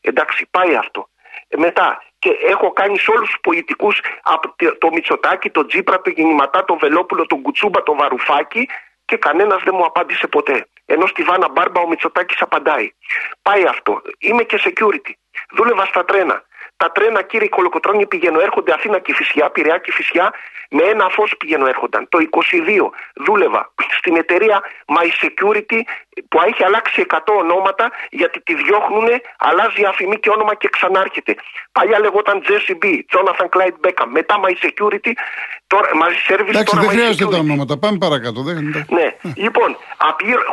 Εντάξει, 0.01 0.47
πάει 0.51 0.77
αυτό. 0.77 1.09
Ε, 1.49 1.57
μετά, 1.57 2.03
και 2.19 2.31
έχω 2.31 2.73
κάνει 2.73 2.99
σε 2.99 3.11
όλους 3.11 3.29
τους 3.29 3.41
πολιτικούς 3.43 4.01
από 4.23 4.55
το 4.79 4.91
Μητσοτάκι, 4.93 5.51
το 5.51 5.67
Τζίπρα, 5.67 6.01
το 6.01 6.11
Γεννηματά, 6.11 6.65
το 6.65 6.77
Βελόπουλο, 6.77 7.27
τον 7.27 7.43
Κουτσούμπα, 7.43 7.83
το 7.83 7.95
Βαρουφάκι 7.95 8.69
και 9.07 9.17
κανένας 9.17 9.63
δεν 9.63 9.75
μου 9.77 9.85
απάντησε 9.85 10.27
ποτέ. 10.27 10.67
Ενώ 10.87 11.07
στη 11.07 11.23
Βάνα 11.23 11.49
Μπάρμπα 11.49 11.81
ο 11.81 11.89
Μητσοτάκης 11.89 12.41
απαντάει. 12.41 12.91
Πάει 13.43 13.65
αυτό. 13.65 14.03
Είμαι 14.19 14.43
και 14.43 14.61
security. 14.65 15.13
Δούλευα 15.57 15.85
στα 15.85 16.05
τρένα. 16.05 16.45
Τα 16.77 16.93
τρένα, 16.93 17.23
κύριε 17.23 17.49
Κολοκοτρόνη, 17.49 18.07
πηγαίνω 18.07 18.41
έρχονται 18.41 18.73
Αθήνα 18.73 18.99
και 18.99 19.15
Φυσιά, 19.15 19.51
Πειραιά 19.51 19.79
και 19.79 19.93
Φυσιά, 19.93 20.33
με 20.71 20.83
ένα 20.83 21.09
φως 21.09 21.37
πηγαίνω 21.39 21.67
έρχονταν. 21.67 22.09
Το 22.09 22.19
22 22.31 22.91
δούλευα 23.15 23.73
στην 23.99 24.17
εταιρεία 24.17 24.63
My 24.87 25.09
Security 25.25 25.81
που 26.29 26.41
έχει 26.47 26.65
αλλάξει 26.65 27.07
100 27.09 27.19
ονόματα 27.39 27.91
γιατί 28.11 28.41
τη 28.41 28.55
διώχνουν, 28.55 29.09
αλλάζει 29.39 29.85
αφημί 29.85 30.19
και 30.19 30.31
όνομα 30.31 30.55
και 30.55 30.69
ξανάρχεται. 30.69 31.35
Παλιά 31.73 31.99
λεγόταν 32.01 32.43
JCB, 32.47 32.85
Jonathan 32.85 33.49
Clyde 33.55 33.79
Beckham, 33.85 34.07
μετά 34.07 34.35
My 34.45 34.67
Security, 34.67 35.13
τώρα 35.67 35.89
My 36.03 36.33
Service. 36.33 36.49
Εντάξει, 36.49 36.79
δεν 36.79 36.89
χρειάζεται 36.89 37.31
τα 37.31 37.39
ονόματα. 37.39 37.79
Πάμε 37.79 37.99
παρακάτω. 37.99 38.43
Δεν... 38.43 38.87
Ναι. 38.89 39.17
Λοιπόν, 39.37 39.77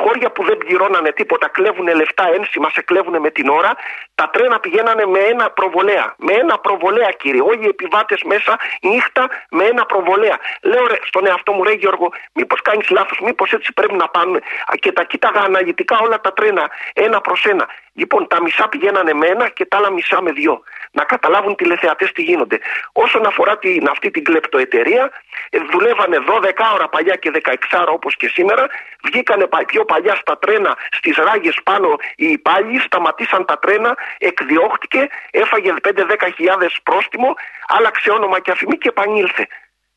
χώρια 0.03 0.31
που 0.31 0.43
δεν 0.43 0.57
πληρώνανε 0.57 1.11
τίποτα, 1.11 1.47
κλέβουν 1.47 1.95
λεφτά 1.95 2.29
ένσημα, 2.33 2.69
σε 2.69 2.81
κλέβουν 2.81 3.19
με 3.19 3.29
την 3.29 3.49
ώρα. 3.49 3.75
Τα 4.15 4.29
τρένα 4.29 4.59
πηγαίνανε 4.59 5.05
με 5.05 5.19
ένα 5.19 5.49
προβολέα 5.49 6.12
με 6.17 6.33
ένα 6.33 6.57
προβολέα, 6.57 7.09
κύριε. 7.09 7.41
Όλοι 7.41 7.63
οι 7.65 7.67
επιβάτες 7.67 8.23
μέσα 8.23 8.59
νύχτα 8.81 9.29
με 9.49 9.63
ένα 9.63 9.85
προβολέα. 9.85 10.37
Λέω 10.61 10.87
ρε, 10.87 10.97
στον 11.03 11.27
εαυτό 11.27 11.51
μου, 11.51 11.63
ρε 11.63 11.71
Γιώργο, 11.71 12.11
μήπως 12.33 12.61
κάνεις 12.61 12.89
λάθος, 12.89 13.19
μήπως 13.19 13.51
έτσι 13.51 13.73
πρέπει 13.73 13.93
να 13.93 14.07
πάνε 14.07 14.39
Και 14.79 14.91
τα 14.91 15.03
κοίταγα 15.03 15.41
αναλυτικά 15.41 15.97
όλα 16.01 16.21
τα 16.21 16.33
τρένα, 16.33 16.69
ένα 16.93 17.21
προς 17.21 17.45
ένα. 17.45 17.67
Λοιπόν, 17.93 18.27
τα 18.27 18.41
μισά 18.41 18.69
πηγαίνανε 18.69 19.13
με 19.13 19.27
ένα 19.27 19.49
και 19.49 19.65
τα 19.65 19.77
άλλα 19.77 19.91
μισά 19.91 20.21
με 20.21 20.31
δυο. 20.31 20.63
Να 20.91 21.03
καταλάβουν 21.03 21.55
τηλεθεατές 21.55 22.11
τι 22.11 22.21
γίνονται. 22.21 22.59
Όσον 22.91 23.25
αφορά 23.25 23.57
την, 23.57 23.87
αυτή 23.89 24.11
την 24.11 24.23
κλεπτοεταιρεία, 24.23 25.11
ε, 25.49 25.59
δουλεύανε 25.71 26.17
12 26.29 26.51
ώρα 26.73 26.89
παλιά 26.89 27.15
και 27.15 27.31
16 27.43 27.55
ώρα 27.81 27.91
όπως 27.91 28.15
και 28.15 28.27
σήμερα. 28.27 28.67
Βγήκανε 29.03 29.47
πιο 29.65 29.85
παλιά 29.85 30.15
στα 30.15 30.37
τρένα, 30.37 30.77
στις 30.91 31.15
ράγες 31.15 31.59
πάνω 31.63 31.95
οι 32.15 32.27
υπάλληλοι, 32.27 32.79
σταματήσαν 32.79 33.45
τα 33.45 33.59
τρένα, 33.59 33.97
εκδιώχτηκε, 34.17 35.09
έφαγε 35.31 35.73
5 35.81 36.02
10.000 36.09 36.67
πρόστιμο, 36.83 37.33
άλλαξε 37.67 38.09
όνομα 38.11 38.39
και 38.39 38.51
αφημί 38.51 38.77
και 38.77 38.87
επανήλθε. 38.87 39.47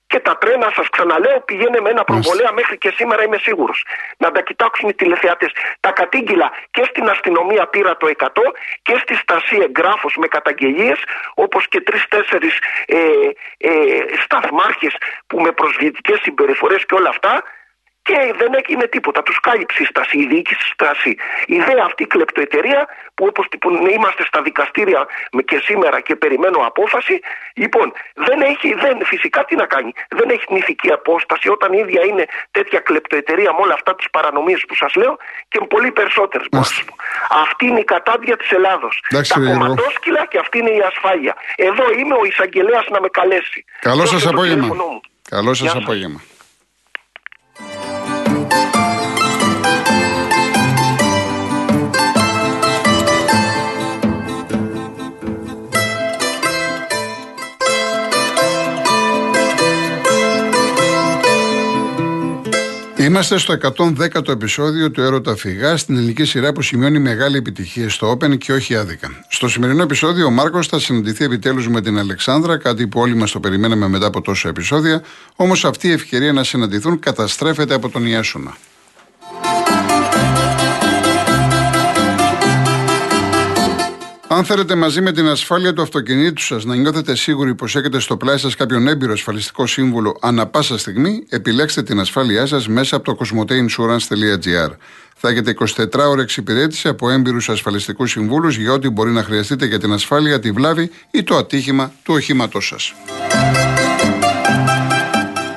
Και 0.06 0.20
τα 0.20 0.38
τρένα, 0.38 0.72
σας 0.74 0.88
ξαναλέω, 0.88 1.40
πηγαίνουν 1.40 1.82
με 1.82 1.90
ένα 1.90 2.04
προβολέα 2.04 2.52
μέχρι 2.52 2.78
και 2.78 2.92
σήμερα 2.96 3.22
είμαι 3.22 3.38
σίγουρος. 3.38 3.84
Να 4.18 4.30
τα 4.30 4.40
κοιτάξουν 4.42 4.88
οι 4.88 4.94
τηλεθεατές. 4.94 5.52
Τα 5.80 5.90
κατήγγυλα 5.92 6.52
και 6.70 6.84
στην 6.88 7.08
αστυνομία 7.08 7.66
πήρα 7.66 7.96
το 7.96 8.06
100 8.06 8.26
και 8.82 8.96
στη 9.02 9.14
στασία 9.14 9.62
εγγράφος 9.62 10.16
με 10.16 10.26
καταγγελίες, 10.26 10.98
όπως 11.34 11.68
και 11.68 11.80
τρει-τέσσερι 11.80 12.50
ε, 12.86 12.98
ε, 13.58 13.70
σταθμάρχες 14.24 14.94
που 15.26 15.40
με 15.40 15.52
προσβλητικές 15.52 16.18
συμπεριφορές 16.22 16.86
και 16.86 16.94
όλα 16.94 17.08
αυτά 17.08 17.42
και 18.06 18.18
δεν 18.40 18.50
έγινε 18.60 18.86
τίποτα. 18.94 19.22
Τους 19.22 19.38
κάλυψε 19.40 19.82
η 19.82 19.86
στάση, 19.92 20.18
η 20.18 20.26
διοίκηση 20.26 20.66
στάση. 20.76 21.10
Η 21.46 21.54
ιδέα 21.60 21.82
αυτή 21.88 22.02
η 22.02 22.06
κλεπτοεταιρεία 22.06 22.80
που 23.14 23.24
όπως 23.30 23.46
είμαστε 23.96 24.22
στα 24.30 24.42
δικαστήρια 24.42 25.06
και 25.44 25.58
σήμερα 25.68 26.00
και 26.00 26.14
περιμένω 26.16 26.58
απόφαση. 26.72 27.20
Λοιπόν, 27.54 27.92
δεν 28.14 28.40
έχει, 28.40 28.68
δεν, 28.74 28.96
φυσικά 29.04 29.44
τι 29.44 29.54
να 29.56 29.66
κάνει. 29.66 29.92
Δεν 30.08 30.28
έχει 30.30 30.44
την 30.46 30.56
ηθική 30.56 30.90
απόσταση 30.92 31.48
όταν 31.48 31.72
η 31.72 31.78
ίδια 31.84 32.02
είναι 32.04 32.24
τέτοια 32.50 32.80
κλεπτοεταιρεία 32.80 33.50
με 33.52 33.58
όλα 33.64 33.74
αυτά 33.74 33.94
τις 33.94 34.10
παρανομίες 34.10 34.60
που 34.68 34.74
σας 34.74 34.94
λέω 34.94 35.16
και 35.48 35.58
με 35.60 35.66
πολύ 35.66 35.90
περισσότερες 35.90 36.46
Αυτή 37.44 37.66
είναι 37.66 37.80
η 37.80 37.84
κατάδια 37.84 38.36
της 38.36 38.50
Ελλάδος. 38.50 38.94
Τα 39.28 39.40
κομματόσκυλα 39.40 40.26
και 40.26 40.38
αυτή 40.38 40.58
είναι 40.58 40.70
η 40.70 40.80
ασφάλεια. 40.90 41.34
Εδώ 41.56 41.84
είμαι 41.98 42.14
ο 42.14 42.24
εισαγγελέας 42.24 42.86
να 42.90 43.00
με 43.00 43.08
καλέσει. 43.08 43.64
Καλό 43.80 44.06
σας 44.06 44.26
απόγευμα. 44.26 44.76
Καλό 45.28 45.54
σας 45.54 45.74
απόγευμα. 45.74 46.20
Είμαστε 63.06 63.38
στο 63.38 63.56
110ο 63.76 64.28
επεισόδιο 64.28 64.90
του 64.90 65.00
Έρωτα 65.00 65.36
Φυγά, 65.36 65.76
στην 65.76 65.96
ελληνική 65.96 66.24
σειρά 66.24 66.52
που 66.52 66.62
σημειώνει 66.62 66.98
μεγάλη 66.98 67.36
επιτυχία 67.36 67.88
στο 67.88 68.10
Open 68.10 68.38
και 68.38 68.52
όχι 68.52 68.76
άδικα. 68.76 69.08
Στο 69.28 69.48
σημερινό 69.48 69.82
επεισόδιο, 69.82 70.26
ο 70.26 70.30
Μάρκος 70.30 70.66
θα 70.66 70.78
συναντηθεί 70.78 71.24
επιτέλους 71.24 71.68
με 71.68 71.80
την 71.80 71.98
Αλεξάνδρα, 71.98 72.56
κάτι 72.56 72.86
που 72.86 73.00
όλοι 73.00 73.14
μας 73.14 73.30
το 73.30 73.40
περιμέναμε 73.40 73.88
μετά 73.88 74.06
από 74.06 74.20
τόσα 74.20 74.48
επεισόδια, 74.48 75.02
όμως 75.36 75.64
αυτή 75.64 75.88
η 75.88 75.92
ευκαιρία 75.92 76.32
να 76.32 76.44
συναντηθούν 76.44 76.98
καταστρέφεται 76.98 77.74
από 77.74 77.88
τον 77.88 78.06
Ιάσονα. 78.06 78.56
Αν 84.36 84.44
θέλετε 84.44 84.74
μαζί 84.74 85.00
με 85.00 85.12
την 85.12 85.28
ασφάλεια 85.28 85.72
του 85.72 85.82
αυτοκινήτου 85.82 86.42
σας 86.42 86.64
να 86.64 86.74
νιώθετε 86.74 87.14
σίγουροι 87.14 87.54
πως 87.54 87.76
έχετε 87.76 88.00
στο 88.00 88.16
πλάι 88.16 88.36
σας 88.36 88.56
κάποιον 88.56 88.88
έμπειρο 88.88 89.12
ασφαλιστικό 89.12 89.66
σύμβουλο 89.66 90.18
ανά 90.20 90.46
πάσα 90.46 90.78
στιγμή, 90.78 91.26
επιλέξτε 91.30 91.82
την 91.82 92.00
ασφάλειά 92.00 92.46
σας 92.46 92.68
μέσα 92.68 92.96
από 92.96 93.04
το 93.04 93.16
cosmoteinsurance.gr. 93.20 94.70
Θα 95.16 95.28
έχετε 95.28 95.54
24 95.76 96.08
ώρε 96.08 96.22
εξυπηρέτηση 96.22 96.88
από 96.88 97.10
έμπειρους 97.10 97.48
ασφαλιστικούς 97.48 98.10
συμβούλους 98.10 98.56
για 98.56 98.72
ό,τι 98.72 98.88
μπορεί 98.88 99.10
να 99.10 99.22
χρειαστείτε 99.22 99.66
για 99.66 99.78
την 99.78 99.92
ασφάλεια, 99.92 100.40
τη 100.40 100.50
βλάβη 100.50 100.90
ή 101.10 101.22
το 101.22 101.36
ατύχημα 101.36 101.92
του 102.04 102.14
οχήματός 102.14 102.66
σας. 102.66 102.94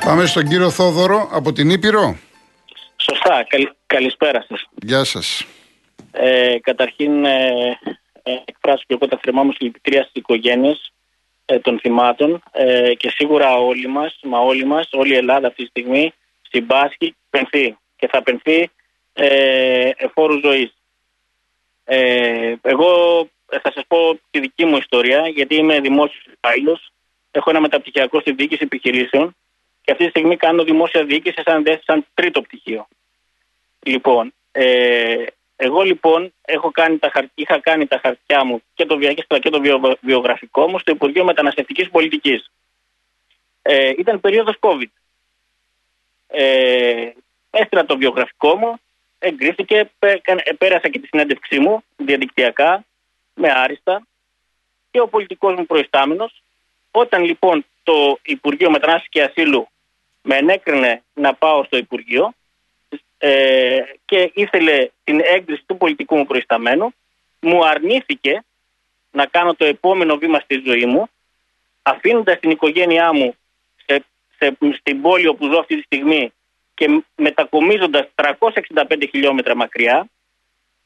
Πάμε 0.06 0.26
στον 0.26 0.48
κύριο 0.48 0.70
Θόδωρο 0.70 1.30
από 1.32 1.54
την 1.54 1.70
Ήπειρο. 1.70 2.18
Σωστά. 2.96 3.46
καλησπέρα 3.86 4.46
σας. 4.48 4.66
Γεια 4.82 5.04
σας. 5.04 5.46
Ε, 6.12 6.60
καταρχήν 6.62 7.26
ε, 7.26 7.78
εκφράσω 8.24 8.84
και 8.88 8.94
εγώ 8.94 9.08
τα 9.08 9.20
θερμά 9.24 9.44
μου 9.44 9.52
συλληπιτήρια 9.52 10.02
στις 10.02 10.14
οικογένειες 10.14 10.92
ε, 11.46 11.60
των 11.60 11.80
θυμάτων 11.80 12.44
ε, 12.52 12.94
και 12.94 13.10
σίγουρα 13.10 13.58
όλοι 13.58 13.88
μας, 13.88 14.20
μα 14.24 14.40
όλοι 14.40 14.66
μας, 14.66 14.90
όλη 14.92 15.14
η 15.14 15.18
Ελλάδα 15.18 15.48
αυτή 15.48 15.64
τη 15.64 15.70
στιγμή 15.70 16.14
συμπάσχει, 16.50 17.16
πενθεί 17.30 17.78
και 17.96 18.08
θα 18.08 18.24
πενθεί 18.24 18.70
ε, 19.14 19.90
εφόρου 19.96 20.40
ζωής. 20.44 20.74
Ε, 21.84 22.56
εγώ 22.62 22.92
θα 23.62 23.72
σας 23.74 23.84
πω 23.88 24.20
τη 24.30 24.40
δική 24.40 24.66
μου 24.66 24.78
ιστορία, 24.78 25.28
γιατί 25.28 25.56
είμαι 25.56 25.80
δημόσιος 25.80 26.26
υπάλληλος. 26.26 26.92
Έχω 27.32 27.50
ένα 27.50 27.60
μεταπτυχιακό 27.60 28.20
στη 28.20 28.32
διοίκηση 28.32 28.64
επιχειρήσεων 28.64 29.36
και 29.82 29.92
αυτή 29.92 30.04
τη 30.04 30.10
στιγμή 30.10 30.36
κάνω 30.38 30.64
δημόσια 30.64 31.04
διοίκηση 31.04 31.42
σαν, 31.46 31.64
σαν 31.86 32.06
τρίτο 32.14 32.42
πτυχίο. 32.42 32.88
Λοιπόν, 33.80 34.34
ε, 34.52 35.26
εγώ 35.62 35.82
λοιπόν 35.82 36.34
έχω 36.42 36.72
κάνει 36.72 36.98
τα 36.98 37.12
είχα 37.36 37.60
κάνει 37.60 37.88
τα 37.88 38.00
χαρτιά 38.00 38.44
μου 38.44 38.62
και 38.74 38.86
το 38.86 38.98
βιογραφικό 38.98 39.40
και 39.40 39.50
το 39.50 39.62
βιογραφικό 40.02 40.68
μου 40.68 40.80
στο 40.80 40.92
Υπουργείο 40.92 41.24
Μεταναστευτικής 41.24 41.90
Πολιτικής. 41.90 42.52
Ε, 43.62 43.90
ήταν 43.98 44.20
περίοδος 44.20 44.56
COVID. 44.60 44.92
Ε, 46.28 47.10
έστειλα 47.50 47.86
το 47.86 47.98
βιογραφικό 47.98 48.56
μου, 48.56 48.80
εγκρίθηκε, 49.20 49.92
πέρασα 50.58 50.90
και 50.90 51.00
τη 51.00 51.08
συνέντευξή 51.08 51.60
μου 51.60 51.84
διαδικτυακά, 51.96 52.86
με 53.34 53.52
άριστα 53.56 54.08
και 54.92 55.00
ο 55.00 55.08
πολιτικός 55.08 55.56
μου 55.56 55.66
προϊστάμενος. 55.66 56.44
Όταν 56.92 57.24
λοιπόν 57.24 57.66
το 57.84 58.20
Υπουργείο 58.22 58.70
Μετανάστευσης 58.70 59.10
και 59.10 59.24
Ασύλου 59.24 59.68
με 60.22 60.36
ενέκρινε 60.36 61.04
να 61.14 61.34
πάω 61.34 61.64
στο 61.64 61.78
Υπουργείο, 61.78 62.34
ε, 63.22 63.80
και 64.06 64.32
ήθελε 64.34 64.90
την 65.04 65.22
έγκριση 65.24 65.64
του 65.66 65.78
πολιτικού 65.78 66.18
μου 66.18 66.26
προϊσταμένου, 66.26 66.94
μου 67.40 67.66
αρνήθηκε 67.66 68.44
να 69.12 69.26
κάνω 69.26 69.54
το 69.54 69.66
επόμενο 69.66 70.16
βήμα 70.18 70.40
στη 70.40 70.64
ζωή 70.66 70.86
μου, 70.86 71.10
αφήνοντας 71.82 72.40
την 72.40 72.50
οικογένειά 72.50 73.14
μου 73.14 73.36
σε, 73.86 74.06
σε, 74.38 74.58
στην 74.78 75.02
πόλη 75.02 75.28
όπου 75.28 75.52
ζω 75.52 75.60
αυτή 75.60 75.76
τη 75.76 75.82
στιγμή 75.82 76.34
και 76.74 77.04
μετακομίζοντας 77.16 78.08
365 78.16 79.08
χιλιόμετρα 79.10 79.56
μακριά 79.56 80.10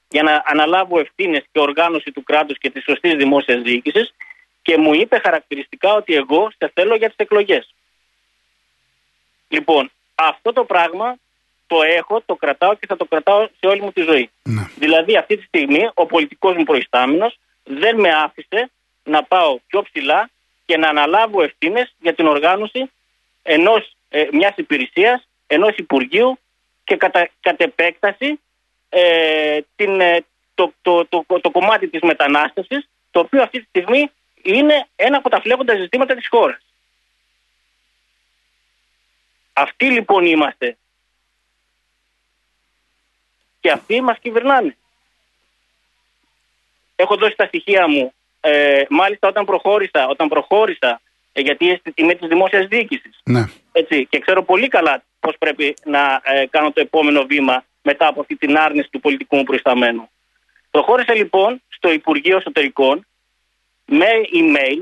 για 0.09 0.23
να 0.23 0.43
αναλάβω 0.45 0.99
ευθύνες 0.99 1.43
και 1.51 1.59
οργάνωση 1.59 2.11
του 2.11 2.23
κράτους 2.23 2.57
και 2.57 2.69
της 2.69 2.83
σωστής 2.83 3.15
δημόσιας 3.15 3.61
διοίκησης 3.61 4.13
και 4.61 4.77
μου 4.77 4.93
είπε 4.93 5.19
χαρακτηριστικά 5.19 5.93
ότι 5.93 6.13
εγώ 6.13 6.51
σε 6.57 6.71
θέλω 6.73 6.95
για 6.95 7.07
τις 7.07 7.17
εκλογές. 7.17 7.73
Λοιπόν, 9.47 9.91
αυτό 10.15 10.53
το 10.53 10.63
πράγμα 10.63 11.17
το 11.74 11.82
έχω, 11.82 12.22
το 12.25 12.36
κρατάω 12.36 12.74
και 12.75 12.86
θα 12.88 12.98
το 12.98 13.06
κρατάω 13.06 13.48
σε 13.60 13.68
όλη 13.68 13.82
μου 13.82 13.92
τη 13.92 14.01
ζωή. 14.01 14.30
Ναι. 14.44 14.70
Δηλαδή 14.75 15.18
αυτή 15.18 15.38
τη 15.38 15.44
στιγμή 15.44 15.89
ο 15.94 16.06
πολιτικός 16.06 16.56
μου 16.56 16.63
προϊστάμενος 16.63 17.39
δεν 17.63 18.00
με 18.00 18.10
άφησε 18.10 18.72
να 19.03 19.24
πάω 19.24 19.60
πιο 19.68 19.82
ψηλά 19.82 20.30
και 20.65 20.77
να 20.77 20.89
αναλάβω 20.89 21.44
ευθύνες 21.44 21.96
για 22.00 22.13
την 22.13 22.27
οργάνωση 22.27 22.92
ενός, 23.44 23.96
ε, 24.10 24.27
μιας 24.32 24.53
υπηρεσίας, 24.56 25.27
ενός 25.48 25.75
Υπουργείου 25.75 26.39
και 26.84 26.96
κατά, 26.96 27.30
κατ' 27.42 27.62
επέκταση 27.62 28.39
ε, 28.89 29.60
την, 29.75 30.01
ε, 30.01 30.25
το, 30.53 30.74
το, 30.82 31.06
το, 31.06 31.25
το, 31.42 31.51
κομμάτι 31.51 31.88
της 31.88 32.01
μετανάστευσης 32.01 32.89
το 33.12 33.20
οποίο 33.20 33.42
αυτή 33.42 33.60
τη 33.60 33.65
στιγμή 33.65 34.12
είναι 34.42 34.88
ένα 34.96 35.18
από 35.18 35.30
τα 35.30 35.42
φλέγοντα 35.42 35.75
ζητήματα 35.75 36.15
της 36.15 36.27
χώρας. 36.27 36.62
Αυτοί 39.53 39.86
λοιπόν 39.86 40.25
είμαστε 40.25 40.77
και 43.63 43.72
αυτοί 43.72 44.01
μας 44.01 44.17
κυβερνάνε. 44.20 44.75
Έχω 46.96 47.15
δώσει 47.15 47.36
τα 47.36 47.46
στοιχεία 47.46 47.88
μου 47.88 48.13
ε, 48.41 48.84
μάλιστα 48.89 49.27
όταν 49.27 49.46
προχώρησα, 49.46 50.08
όταν 50.08 50.27
προχώρησα 50.27 51.01
ε, 51.34 51.41
γιατί 51.41 51.82
είμαι 51.96 52.15
της 52.15 52.27
δημόσιας 52.27 52.67
διοίκησης. 52.67 53.20
Ναι. 53.24 53.43
Έτσι, 53.72 54.05
και 54.05 54.20
ξέρω 54.20 54.43
πολύ 54.43 54.67
καλά 54.67 55.03
πώς 55.20 55.36
πρέπει 55.39 55.74
να 55.84 56.22
ε, 56.24 56.46
κάνω 56.50 56.72
το 56.72 56.82
επόμενο 56.82 57.24
βήμα 57.24 57.63
μετά 57.82 58.08
από 58.08 58.20
αυτή 58.20 58.36
την 58.36 58.58
άρνηση 58.58 58.89
του 58.91 59.00
πολιτικού 59.00 59.36
μου 59.36 59.43
προϊσταμένου. 59.43 60.10
Προχώρησα 60.72 61.13
λοιπόν 61.13 61.62
στο 61.67 61.91
Υπουργείο 61.91 62.38
Εσωτερικών 62.38 63.05
με 63.86 64.08
email. 64.34 64.82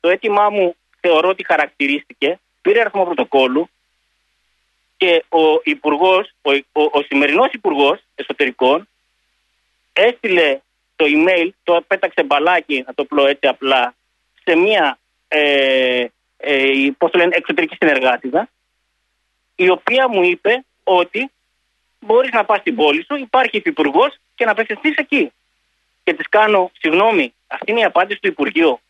Το 0.00 0.08
αίτημά 0.08 0.50
μου 0.50 0.76
θεωρώ 1.00 1.28
ότι 1.28 1.44
χαρακτηρίστηκε. 1.46 2.38
Πήρε 2.62 2.80
αριθμό 2.80 3.04
πρωτοκόλλου 3.04 3.68
και 4.96 5.24
ο 5.28 5.60
υπουργός, 5.62 6.30
ο, 6.42 6.50
ο, 6.52 6.82
ο 6.82 7.02
σημερινός 7.02 7.52
υπουργός 7.52 8.00
Εσωτερικών 8.14 8.88
έστειλε 9.92 10.60
το 10.96 11.04
email, 11.08 11.48
το 11.62 11.84
πέταξε 11.86 12.22
μπαλάκι, 12.22 12.84
να 12.86 12.94
το 12.94 13.04
πω 13.04 13.26
έτσι 13.26 13.46
απλά, 13.46 13.94
σε 14.44 14.56
μια 14.56 14.98
ε, 15.28 16.06
ε, 16.36 16.90
πώς 16.98 17.10
το 17.10 17.18
λένε, 17.18 17.36
εξωτερική 17.36 17.76
συνεργάτηδα, 17.78 18.48
η 19.54 19.70
οποία 19.70 20.08
μου 20.08 20.22
είπε 20.22 20.64
ότι 20.84 21.30
μπορείς 22.00 22.30
να 22.32 22.44
πας 22.44 22.60
στην 22.60 22.74
πόλη 22.74 23.04
σου, 23.04 23.16
υπάρχει 23.16 23.62
υπουργό 23.64 24.12
και 24.34 24.44
να 24.44 24.50
απευθυνθείς 24.50 24.96
εκεί. 24.96 25.32
Και 26.04 26.14
της 26.14 26.28
κάνω, 26.28 26.70
συγγνώμη, 26.78 27.34
αυτή 27.46 27.70
είναι 27.70 27.80
η 27.80 27.84
απάντηση 27.84 28.20
του 28.20 28.28
Υπουργείου. 28.28 28.80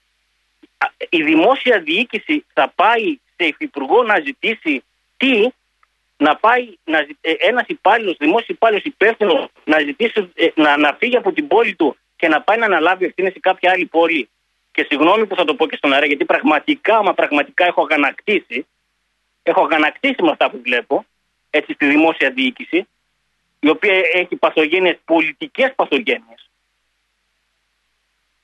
Η 1.08 1.22
δημόσια 1.22 1.80
διοίκηση 1.80 2.44
θα 2.52 2.72
πάει 2.75 3.18
σε 3.36 3.46
υφυπουργό 3.46 4.02
να 4.02 4.20
ζητήσει 4.20 4.84
τι, 5.16 5.48
να 6.16 6.37
πάει 6.37 6.76
να, 6.85 6.99
ε, 7.20 7.32
ένας 7.38 7.64
υπάλληλος, 7.66 8.16
δημόσιος 8.16 8.49
υπάλληλος 8.49 8.85
υπεύθυνος 8.85 9.49
να 9.64 9.78
ζητήσει 9.78 10.30
ε, 10.35 10.49
να, 10.54 10.76
να 10.76 10.92
φύγει 10.92 11.16
από 11.16 11.32
την 11.32 11.46
πόλη 11.46 11.75
του 11.75 11.96
και 12.16 12.28
να 12.28 12.42
πάει 12.42 12.58
να 12.58 12.64
αναλάβει 12.64 13.04
ευθύνες 13.04 13.32
σε 13.32 13.38
κάποια 13.38 13.70
άλλη 13.70 13.87
πόλη. 13.87 14.28
Και 14.73 14.87
συγγνώμη 14.88 15.26
που 15.26 15.37
θα 15.37 15.44
το 15.44 15.54
πω 15.54 15.66
και 15.66 15.76
στον 15.76 15.92
αέρα, 15.92 16.06
γιατί 16.06 16.25
πραγματικά, 16.25 17.02
μα 17.02 17.14
πραγματικά 17.14 17.64
έχω 17.64 17.82
αγανακτήσει. 17.82 18.66
Έχω 19.42 19.64
αγανακτήσει 19.64 20.23
με 20.23 20.30
αυτά 20.30 20.50
που 20.50 20.61
βλέπω, 20.64 21.04
έτσι 21.50 21.73
στη 21.73 21.87
δημόσια 21.87 22.30
διοίκηση, 22.30 22.88
η 23.61 23.68
οποία 23.68 23.94
έχει 24.12 24.37
παθογένειες, 24.37 24.99
πολιτικές 25.04 25.75
παθογένειες. 25.75 26.50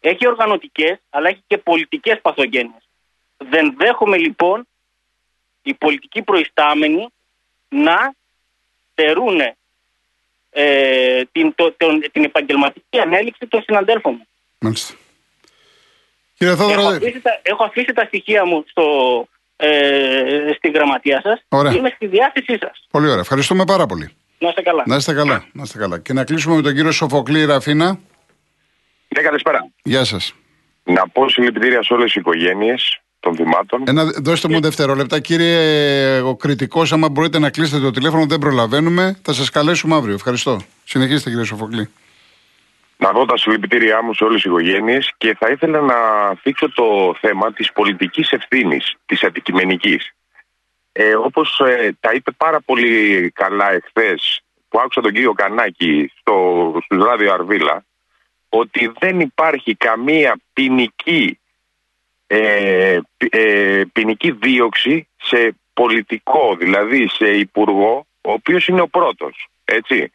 Έχει 0.00 0.26
οργανωτικές, 0.26 0.98
αλλά 1.10 1.28
έχει 1.28 1.42
και 1.46 1.58
πολιτικές 1.58 2.20
παθογένειες. 2.20 2.88
Δεν 3.36 3.74
δέχομαι 3.76 4.16
λοιπόν 4.16 4.66
οι 5.62 5.74
πολιτικοί 5.74 6.22
προϊστάμενοι 6.22 7.08
να 7.72 8.14
στερούν 8.90 9.40
ε, 10.50 11.24
την, 11.32 11.54
το, 11.54 11.74
την 12.12 12.24
επαγγελματική 12.24 12.98
ανέλυξη 12.98 13.46
των 13.46 13.62
συναντέλφων 13.62 14.12
μου. 14.18 14.26
Μάλιστα. 14.58 14.94
Κύριε 16.34 16.54
Θόδωρο... 16.54 16.80
έχω, 16.80 16.88
αφήσει 16.88 17.20
τα, 17.20 17.40
έχω 17.42 17.64
αφήσει 17.64 17.92
τα 17.92 18.04
στοιχεία 18.04 18.44
μου 18.44 18.64
στο, 18.68 18.84
ε, 19.56 20.50
στη 20.56 20.70
γραμματεία 20.70 21.20
σας. 21.20 21.44
Είμαι 21.74 21.92
στη 21.94 22.06
διάθεσή 22.06 22.58
σας. 22.60 22.86
Πολύ 22.90 23.06
ωραία. 23.06 23.20
Ευχαριστούμε 23.20 23.64
πάρα 23.64 23.86
πολύ. 23.86 24.16
Να 24.38 24.48
είστε 24.48 24.62
καλά. 24.62 24.82
Να 24.86 24.96
είστε 24.96 25.14
καλά. 25.14 25.44
Να 25.52 25.62
είστε 25.62 25.78
καλά. 25.78 25.98
Και 25.98 26.12
να 26.12 26.24
κλείσουμε 26.24 26.54
με 26.54 26.62
τον 26.62 26.74
κύριο 26.74 26.92
Σοφοκλή 26.92 27.44
Ραφίνα. 27.44 27.98
Ναι, 29.08 29.22
καλησπέρα. 29.22 29.70
Γεια 29.82 30.04
σας. 30.04 30.34
Να 30.84 31.08
πω 31.08 31.28
συλληπιτήρια 31.28 31.82
σε 31.82 31.92
όλες 31.92 32.12
τις 32.12 32.20
οικογένειες 32.20 33.01
των 33.22 33.36
θυμάτων. 33.36 33.82
Ένα, 33.86 34.04
δώστε 34.04 34.48
μου 34.48 34.60
δευτερόλεπτα. 34.60 35.20
Κύριε 35.20 36.20
ο 36.20 36.36
κριτικός, 36.36 36.92
άμα 36.92 37.08
μπορείτε 37.08 37.38
να 37.38 37.50
κλείσετε 37.50 37.82
το 37.82 37.90
τηλέφωνο, 37.90 38.26
δεν 38.26 38.38
προλαβαίνουμε. 38.38 39.18
Θα 39.22 39.32
σας 39.32 39.50
καλέσουμε 39.50 39.94
αύριο. 39.94 40.14
Ευχαριστώ. 40.14 40.60
Συνεχίστε, 40.84 41.30
κύριε 41.30 41.44
Σοφοκλή. 41.44 41.88
Να 42.96 43.10
δω 43.10 43.24
τα 43.24 43.36
συλληπιτήριά 43.36 44.02
μου 44.02 44.14
σε 44.14 44.24
όλες 44.24 44.42
τις 44.42 44.50
οικογένειες 44.50 45.12
και 45.16 45.36
θα 45.38 45.48
ήθελα 45.50 45.80
να 45.80 45.94
θίξω 46.42 46.72
το 46.72 47.16
θέμα 47.20 47.52
της 47.52 47.72
πολιτικής 47.72 48.30
ευθύνης, 48.30 48.94
της 49.06 49.22
αντικειμενικής. 49.24 50.12
Ε, 50.92 51.14
Όπως 51.14 51.60
ε, 51.60 51.96
τα 52.00 52.12
είπε 52.12 52.30
πάρα 52.30 52.60
πολύ 52.60 53.30
καλά 53.34 53.72
εχθές 53.72 54.40
που 54.68 54.80
άκουσα 54.80 55.00
τον 55.00 55.12
κύριο 55.12 55.32
Κανάκη 55.32 56.12
στο, 56.18 56.34
στο 56.84 57.04
ράδιο 57.04 57.32
Αρβίλα, 57.32 57.84
ότι 58.48 58.92
δεν 58.98 59.20
υπάρχει 59.20 59.74
καμία 59.74 60.36
ποινική 60.52 61.38
ε, 62.34 63.00
ε, 63.30 63.82
ποινική 63.92 64.30
δίωξη 64.30 65.08
σε 65.16 65.56
πολιτικό, 65.72 66.56
δηλαδή 66.58 67.08
σε 67.08 67.26
υπουργό, 67.26 68.06
ο 68.20 68.32
οποίος 68.32 68.66
είναι 68.66 68.80
ο 68.80 68.88
πρώτος, 68.88 69.48
έτσι. 69.64 70.12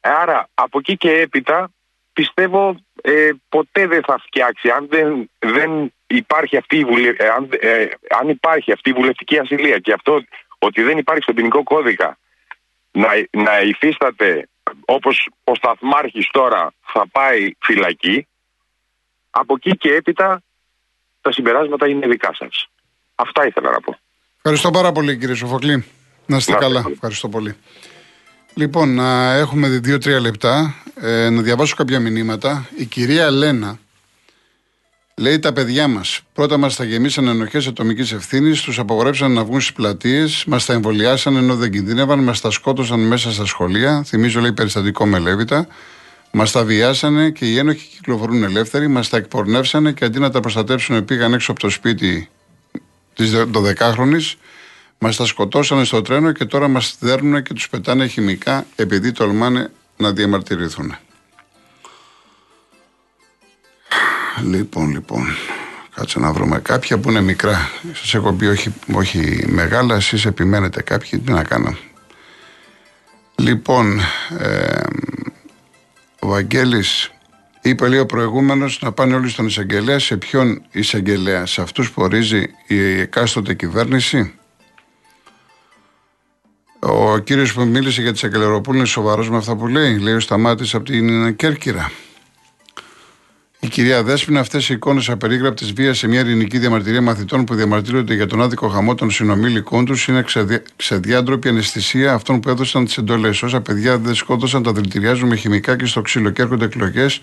Άρα 0.00 0.48
από 0.54 0.78
εκεί 0.78 0.96
και 0.96 1.10
έπειτα 1.10 1.70
πιστεύω 2.12 2.76
ε, 3.02 3.30
ποτέ 3.48 3.86
δεν 3.86 4.02
θα 4.02 4.18
φτιάξει 4.18 4.68
αν 4.68 4.86
δεν, 4.90 5.30
δεν 5.38 5.92
υπάρχει 6.06 6.56
αυτή 6.56 6.78
η 6.78 6.84
βουλε... 6.84 7.08
Ε, 7.08 7.28
αν, 7.28 7.48
ε, 7.60 7.86
αν 8.20 8.28
υπάρχει 8.28 8.72
αυτή 8.72 8.90
η 8.90 8.92
βουλευτική 8.92 9.38
ασυλία 9.38 9.78
και 9.78 9.92
αυτό 9.92 10.24
ότι 10.58 10.82
δεν 10.82 10.98
υπάρχει 10.98 11.22
στον 11.22 11.34
ποινικό 11.34 11.62
κώδικα 11.62 12.18
να, 12.90 13.08
να 13.30 13.60
υφίσταται 13.60 14.48
όπως 14.84 15.28
ο 15.44 15.54
Σταθμάρχης 15.54 16.28
τώρα 16.30 16.72
θα 16.86 17.06
πάει 17.12 17.50
φυλακή 17.60 18.26
από 19.30 19.54
εκεί 19.54 19.76
και 19.76 19.94
έπειτα 19.94 20.42
τα 21.24 21.32
συμπεράσματα 21.32 21.88
είναι 21.88 22.06
δικά 22.06 22.34
σας. 22.38 22.68
Αυτά 23.14 23.46
ήθελα 23.46 23.70
να 23.70 23.80
πω. 23.80 23.98
Ευχαριστώ 24.36 24.70
πάρα 24.70 24.92
πολύ 24.92 25.18
κύριε 25.18 25.34
Σοφοκλή. 25.34 25.84
Να 26.26 26.36
είστε 26.36 26.52
καλά. 26.52 26.84
Ευχαριστώ 26.92 27.28
πολύ. 27.28 27.56
Λοιπόν, 28.54 28.94
να 28.94 29.32
έχουμε 29.32 29.68
δύο-τρία 29.68 30.20
λεπτά 30.20 30.74
ε, 31.00 31.30
να 31.30 31.42
διαβάσω 31.42 31.74
κάποια 31.76 32.00
μηνύματα. 32.00 32.68
Η 32.76 32.84
κυρία 32.84 33.30
Λένα 33.30 33.78
λέει 35.16 35.38
τα 35.38 35.52
παιδιά 35.52 35.88
μας. 35.88 36.20
Πρώτα 36.32 36.56
μας 36.56 36.76
τα 36.76 36.84
γεμίσαν 36.84 37.28
ενοχές 37.28 37.66
ατομικής 37.66 38.12
ευθύνης, 38.12 38.62
τους 38.62 38.78
απογορέψαν 38.78 39.32
να 39.32 39.44
βγουν 39.44 39.60
στις 39.60 39.72
πλατείες, 39.72 40.44
μας 40.44 40.64
τα 40.64 40.72
εμβολιάσαν 40.72 41.36
ενώ 41.36 41.56
δεν 41.56 41.70
κινδύνευαν, 41.70 42.18
μας 42.18 42.40
τα 42.40 42.50
σκότωσαν 42.50 43.00
μέσα 43.00 43.32
στα 43.32 43.46
σχολεία. 43.46 44.02
Θυμίζω 44.06 44.40
λέει 44.40 44.52
περιστατικό 44.52 45.06
με 45.06 45.18
Λέβητα. 45.18 45.66
Μας 46.36 46.52
τα 46.52 46.64
βιάσανε 46.64 47.30
και 47.30 47.44
οι 47.44 47.58
ένοχοι 47.58 47.88
κυκλοφορούν 47.88 48.42
ελεύθεροι, 48.42 48.88
μας 48.88 49.08
τα 49.08 49.16
εκπορνεύσανε 49.16 49.92
και 49.92 50.04
αντί 50.04 50.18
να 50.18 50.30
τα 50.30 50.40
προστατεύσουν 50.40 51.04
πήγαν 51.04 51.32
έξω 51.32 51.50
από 51.50 51.60
το 51.60 51.70
σπίτι 51.70 52.28
της 53.14 53.32
12χρονη. 53.52 54.20
Μας 54.98 55.16
τα 55.16 55.26
σκοτώσανε 55.26 55.84
στο 55.84 56.02
τρένο 56.02 56.32
και 56.32 56.44
τώρα 56.44 56.68
μας 56.68 56.96
δέρνουν 56.98 57.42
και 57.42 57.54
τους 57.54 57.68
πετάνε 57.68 58.06
χημικά 58.06 58.66
επειδή 58.76 59.12
τολμάνε 59.12 59.70
να 59.96 60.12
διαμαρτυρηθούν. 60.12 60.96
Λοιπόν, 64.42 64.90
λοιπόν, 64.90 65.26
κάτσε 65.94 66.18
να 66.18 66.32
βρούμε 66.32 66.58
κάποια 66.58 66.98
που 66.98 67.10
είναι 67.10 67.20
μικρά. 67.20 67.70
Σας 67.92 68.14
έχω 68.14 68.32
πει 68.32 68.46
όχι, 68.46 68.74
όχι 68.92 69.44
μεγάλα, 69.48 69.94
εσείς 69.94 70.24
επιμένετε 70.24 70.82
κάποιοι, 70.82 71.18
τι 71.18 71.32
να 71.32 71.44
κάνω. 71.44 71.76
Λοιπόν, 73.36 74.00
ε, 74.38 74.80
ο 76.24 76.26
Βαγγέλης 76.26 77.10
είπε 77.62 77.88
λέει 77.88 77.98
ο 77.98 78.06
προηγούμενος 78.06 78.78
να 78.82 78.92
πάνε 78.92 79.14
όλοι 79.14 79.28
στον 79.28 79.46
εισαγγελέα. 79.46 79.98
Σε 79.98 80.16
ποιον 80.16 80.62
εισαγγελέα, 80.70 81.46
σε 81.46 81.62
αυτούς 81.62 81.90
που 81.90 82.02
ορίζει 82.02 82.46
η 82.66 83.00
εκάστοτε 83.00 83.54
κυβέρνηση; 83.54 84.34
Ο 86.78 87.18
κύριος 87.18 87.52
που 87.52 87.64
μίλησε 87.64 88.02
για 88.02 88.12
τις 88.12 88.24
Αγγελεροπούλου 88.24 88.76
είναι 88.78 88.86
σοβαρός 88.86 89.30
με 89.30 89.36
αυτά 89.36 89.56
που 89.56 89.66
λέει. 89.66 89.98
Λέει 89.98 90.14
ο 90.14 90.20
Σταμάτης 90.20 90.74
από 90.74 90.84
την 90.84 91.36
Κέρκυρα. 91.36 91.90
Η 93.64 93.68
κυρία 93.68 94.02
Δέσπινα, 94.02 94.40
αυτές 94.40 94.68
οι 94.68 94.74
εικόνες 94.74 95.08
απερίγραπτη 95.08 95.72
βίας 95.72 95.98
σε 95.98 96.08
μια 96.08 96.20
ειρηνική 96.20 96.58
διαμαρτυρία 96.58 97.00
μαθητών 97.00 97.44
που 97.44 97.54
διαμαρτύρονται 97.54 98.14
για 98.14 98.26
τον 98.26 98.42
άδικο 98.42 98.68
χαμό 98.68 98.94
των 98.94 99.10
συνομήλικών 99.10 99.84
τους 99.84 100.06
είναι 100.06 100.22
ξεδιά, 100.22 100.62
ξεδιάντροπη 100.76 101.48
αναισθησία 101.48 102.12
αυτών 102.12 102.40
που 102.40 102.48
έδωσαν 102.48 102.84
τις 102.84 102.96
εντολές. 102.96 103.42
Όσα 103.42 103.60
παιδιά 103.60 103.98
δεν 103.98 104.14
σκότωσαν, 104.14 104.62
τα 104.62 104.72
δηλητηριάζουν 104.72 105.28
με 105.28 105.36
χημικά 105.36 105.76
και 105.76 105.86
στο 105.86 106.02
ξύλο 106.02 106.30
και 106.30 106.42
έρχονται 106.42 106.64
εκλογές 106.64 107.20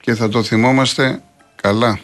και 0.00 0.14
θα 0.14 0.28
το 0.28 0.42
θυμόμαστε 0.42 1.22
καλά. 1.62 2.00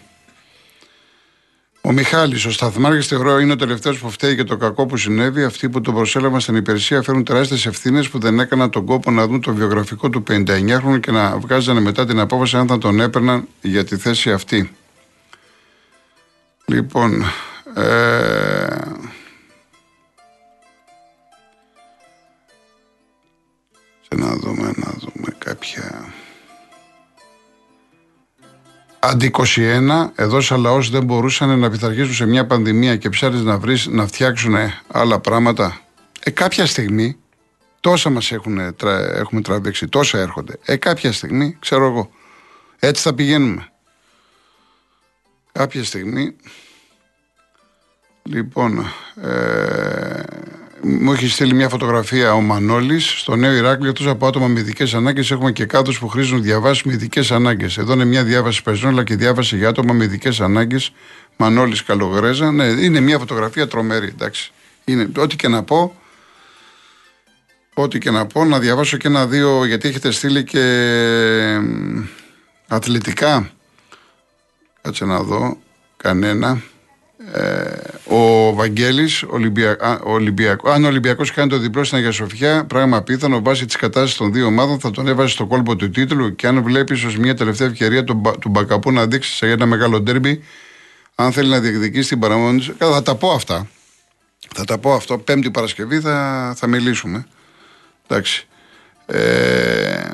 Ο 1.80 1.92
Μιχάλης, 1.92 2.44
ο 2.44 2.50
Σταθμάρχης 2.50 3.06
θεωρώ 3.06 3.38
είναι 3.38 3.52
ο 3.52 3.56
τελευταίος 3.56 3.98
που 3.98 4.10
φταίει 4.10 4.34
για 4.34 4.44
το 4.44 4.56
κακό 4.56 4.86
που 4.86 4.96
συνέβη. 4.96 5.44
Αυτοί 5.44 5.68
που 5.68 5.80
τον 5.80 5.94
προσέλαβαν 5.94 6.40
στην 6.40 6.56
υπηρεσία 6.56 7.02
φέρουν 7.02 7.24
τεράστιες 7.24 7.66
ευθύνες 7.66 8.08
που 8.08 8.18
δεν 8.18 8.40
έκαναν 8.40 8.70
τον 8.70 8.84
κόπο 8.84 9.10
να 9.10 9.26
δουν 9.26 9.40
το 9.40 9.54
βιογραφικό 9.54 10.08
του 10.08 10.22
59χρονου 10.28 11.00
και 11.00 11.10
να 11.10 11.38
βγάζανε 11.38 11.80
μετά 11.80 12.06
την 12.06 12.20
απόφαση 12.20 12.56
αν 12.56 12.66
θα 12.66 12.78
τον 12.78 13.00
έπαιρναν 13.00 13.48
για 13.60 13.84
τη 13.84 13.96
θέση 13.96 14.32
αυτή. 14.32 14.76
Λοιπόν. 16.64 17.24
Ε... 17.74 18.66
Σε 24.00 24.14
να 24.14 24.36
δούμε, 24.36 24.72
να 24.76 24.92
δούμε 24.98 25.36
κάποια. 25.38 26.12
Αντί 29.00 29.30
21, 29.56 30.10
εδώ 30.14 30.40
σαν 30.40 30.60
λαός 30.60 30.90
δεν 30.90 31.04
μπορούσαν 31.04 31.58
να 31.58 31.70
πειθαρχήσουν 31.70 32.14
σε 32.14 32.26
μια 32.26 32.46
πανδημία 32.46 32.96
και 32.96 33.08
ψάρι 33.08 33.36
να, 33.36 33.58
βρεις, 33.58 33.86
να 33.86 34.06
φτιάξουν 34.06 34.54
άλλα 34.88 35.20
πράγματα. 35.20 35.80
Ε, 36.20 36.30
κάποια 36.30 36.66
στιγμή, 36.66 37.16
τόσα 37.80 38.10
μας 38.10 38.32
έχουμε 38.32 39.40
τραβήξει, 39.42 39.88
τόσα 39.88 40.18
έρχονται. 40.18 40.58
Ε, 40.64 40.76
κάποια 40.76 41.12
στιγμή, 41.12 41.56
ξέρω 41.60 41.86
εγώ, 41.86 42.10
έτσι 42.78 43.02
θα 43.02 43.14
πηγαίνουμε. 43.14 43.68
κάποια 45.52 45.84
στιγμή. 45.84 46.36
Λοιπόν, 48.22 48.92
ε, 49.22 49.97
μου 50.82 51.12
έχεις 51.12 51.32
στείλει 51.32 51.54
μια 51.54 51.68
φωτογραφία 51.68 52.34
ο 52.34 52.40
Μανώλης 52.40 53.14
στο 53.20 53.36
νέο 53.36 53.52
Ηράκλειο. 53.52 53.90
Εκτός 53.90 54.06
από 54.06 54.26
άτομα 54.26 54.46
με 54.46 54.60
ειδικές 54.60 54.94
ανάγκες, 54.94 55.30
έχουμε 55.30 55.52
και 55.52 55.64
κάδου 55.64 55.92
που 55.92 56.08
χρήζουν 56.08 56.42
διαβάσεις 56.42 56.82
με 56.82 56.92
ειδικές 56.92 57.30
ανάγκες. 57.30 57.78
Εδώ 57.78 57.92
είναι 57.92 58.04
μια 58.04 58.24
διάβαση 58.24 58.62
παιζών, 58.62 58.90
αλλά 58.90 59.04
και 59.04 59.16
διάβαση 59.16 59.56
για 59.56 59.68
άτομα 59.68 59.92
με 59.92 60.04
ειδικές 60.04 60.40
ανάγκες. 60.40 60.92
Μανώλης 61.36 61.82
Καλογρέζα. 61.82 62.52
Ναι, 62.52 62.64
είναι 62.64 63.00
μια 63.00 63.18
φωτογραφία 63.18 63.68
τρομερή, 63.68 64.06
εντάξει. 64.06 64.52
Είναι, 64.84 65.08
ό,τι 65.16 65.36
και 65.36 65.48
να 65.48 65.62
πω, 65.62 65.96
ό,τι 67.74 67.98
και 67.98 68.10
να 68.10 68.26
πω, 68.26 68.44
να 68.44 68.58
διαβάσω 68.58 68.96
και 68.96 69.08
ένα-δύο, 69.08 69.64
γιατί 69.64 69.88
έχετε 69.88 70.10
στείλει 70.10 70.44
και 70.44 71.58
αθλητικά. 72.68 73.50
Κάτσε 74.82 75.04
να 75.04 75.22
δω, 75.22 75.58
κανένα. 75.96 76.62
Ε, 77.18 78.14
ο 78.14 78.52
Βαγγέλης, 78.54 79.24
Ολυμπιακό. 80.02 80.70
Αν 80.70 80.84
ο 80.84 80.86
Ολυμπιακός 80.86 81.32
κάνει 81.32 81.48
το 81.48 81.58
διπλό 81.58 81.84
στην 81.84 81.98
Αγία 81.98 82.12
Σοφιά, 82.12 82.64
πράγμα 82.64 83.02
πιθανό 83.02 83.42
βάσει 83.42 83.66
της 83.66 83.76
κατάστασης 83.76 84.16
των 84.16 84.32
δύο 84.32 84.46
ομάδων 84.46 84.80
θα 84.80 84.90
τον 84.90 85.08
έβαζε 85.08 85.28
στο 85.28 85.46
κόλπο 85.46 85.76
του 85.76 85.90
τίτλου. 85.90 86.34
Και 86.34 86.46
αν 86.46 86.62
βλέπει 86.62 86.94
ω 86.94 87.12
μια 87.18 87.34
τελευταία 87.34 87.68
ευκαιρία 87.68 88.04
του, 88.04 88.20
του 88.40 88.48
Μπακαπού 88.48 88.92
να 88.92 89.06
δείξει 89.06 89.32
σε 89.32 89.50
ένα 89.50 89.66
μεγάλο 89.66 90.00
ντέρμπι, 90.00 90.44
αν 91.14 91.32
θέλει 91.32 91.48
να 91.48 91.60
διεκδικήσει 91.60 92.08
την 92.08 92.18
παραμονή 92.18 92.74
Θα 92.78 93.02
τα 93.02 93.14
πω 93.14 93.30
αυτά. 93.30 93.68
Θα 94.54 94.64
τα 94.64 94.78
πω 94.78 94.92
αυτό. 94.92 95.18
Πέμπτη 95.18 95.50
Παρασκευή 95.50 96.00
θα, 96.00 96.52
θα 96.56 96.66
μιλήσουμε. 96.66 97.26
Εντάξει. 98.06 98.46
Ε, 99.06 100.12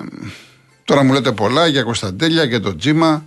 τώρα 0.84 1.02
μου 1.02 1.12
λέτε 1.12 1.32
πολλά 1.32 1.66
για 1.66 1.82
Κωνσταντέλια, 1.82 2.44
για 2.44 2.60
το 2.60 2.76
Τζίμα. 2.76 3.24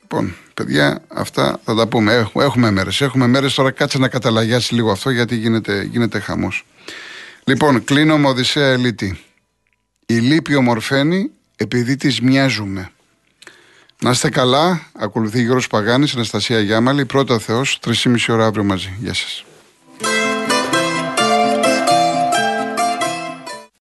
Λοιπόν, 0.00 0.36
παιδιά, 0.54 1.02
αυτά 1.08 1.60
θα 1.64 1.74
τα 1.74 1.86
πούμε. 1.86 2.12
Έχουμε, 2.12 2.44
έχουμε 2.44 2.70
μέρες. 2.70 3.00
Έχουμε 3.00 3.26
μέρες 3.26 3.54
τώρα. 3.54 3.70
Κάτσε 3.70 3.98
να 3.98 4.08
καταλαγιάσει 4.08 4.74
λίγο 4.74 4.90
αυτό 4.90 5.10
γιατί 5.10 5.36
γίνεται, 5.36 5.82
γίνεται 5.90 6.18
χαμός. 6.18 6.66
Λοιπόν, 7.44 7.84
κλείνω 7.84 8.18
με 8.18 8.28
Οδυσσέα 8.28 8.66
Ελίτη. 8.66 9.20
Η 10.06 10.14
λύπη 10.14 10.54
ομορφαίνει 10.54 11.30
επειδή 11.56 11.96
της 11.96 12.20
μοιάζουμε. 12.20 12.90
Να 14.00 14.10
είστε 14.10 14.28
καλά. 14.28 14.90
Ακολουθεί 14.92 15.42
Γιώργος 15.42 15.66
Παγάνης, 15.66 16.14
Αναστασία 16.14 16.60
Γιάμαλη. 16.60 17.04
Πρώτα 17.04 17.38
Θεός, 17.38 17.78
3,5 17.80 18.32
ώρα 18.32 18.46
αύριο 18.46 18.64
μαζί. 18.64 18.92
Γεια 19.00 19.14
σας. 19.14 19.44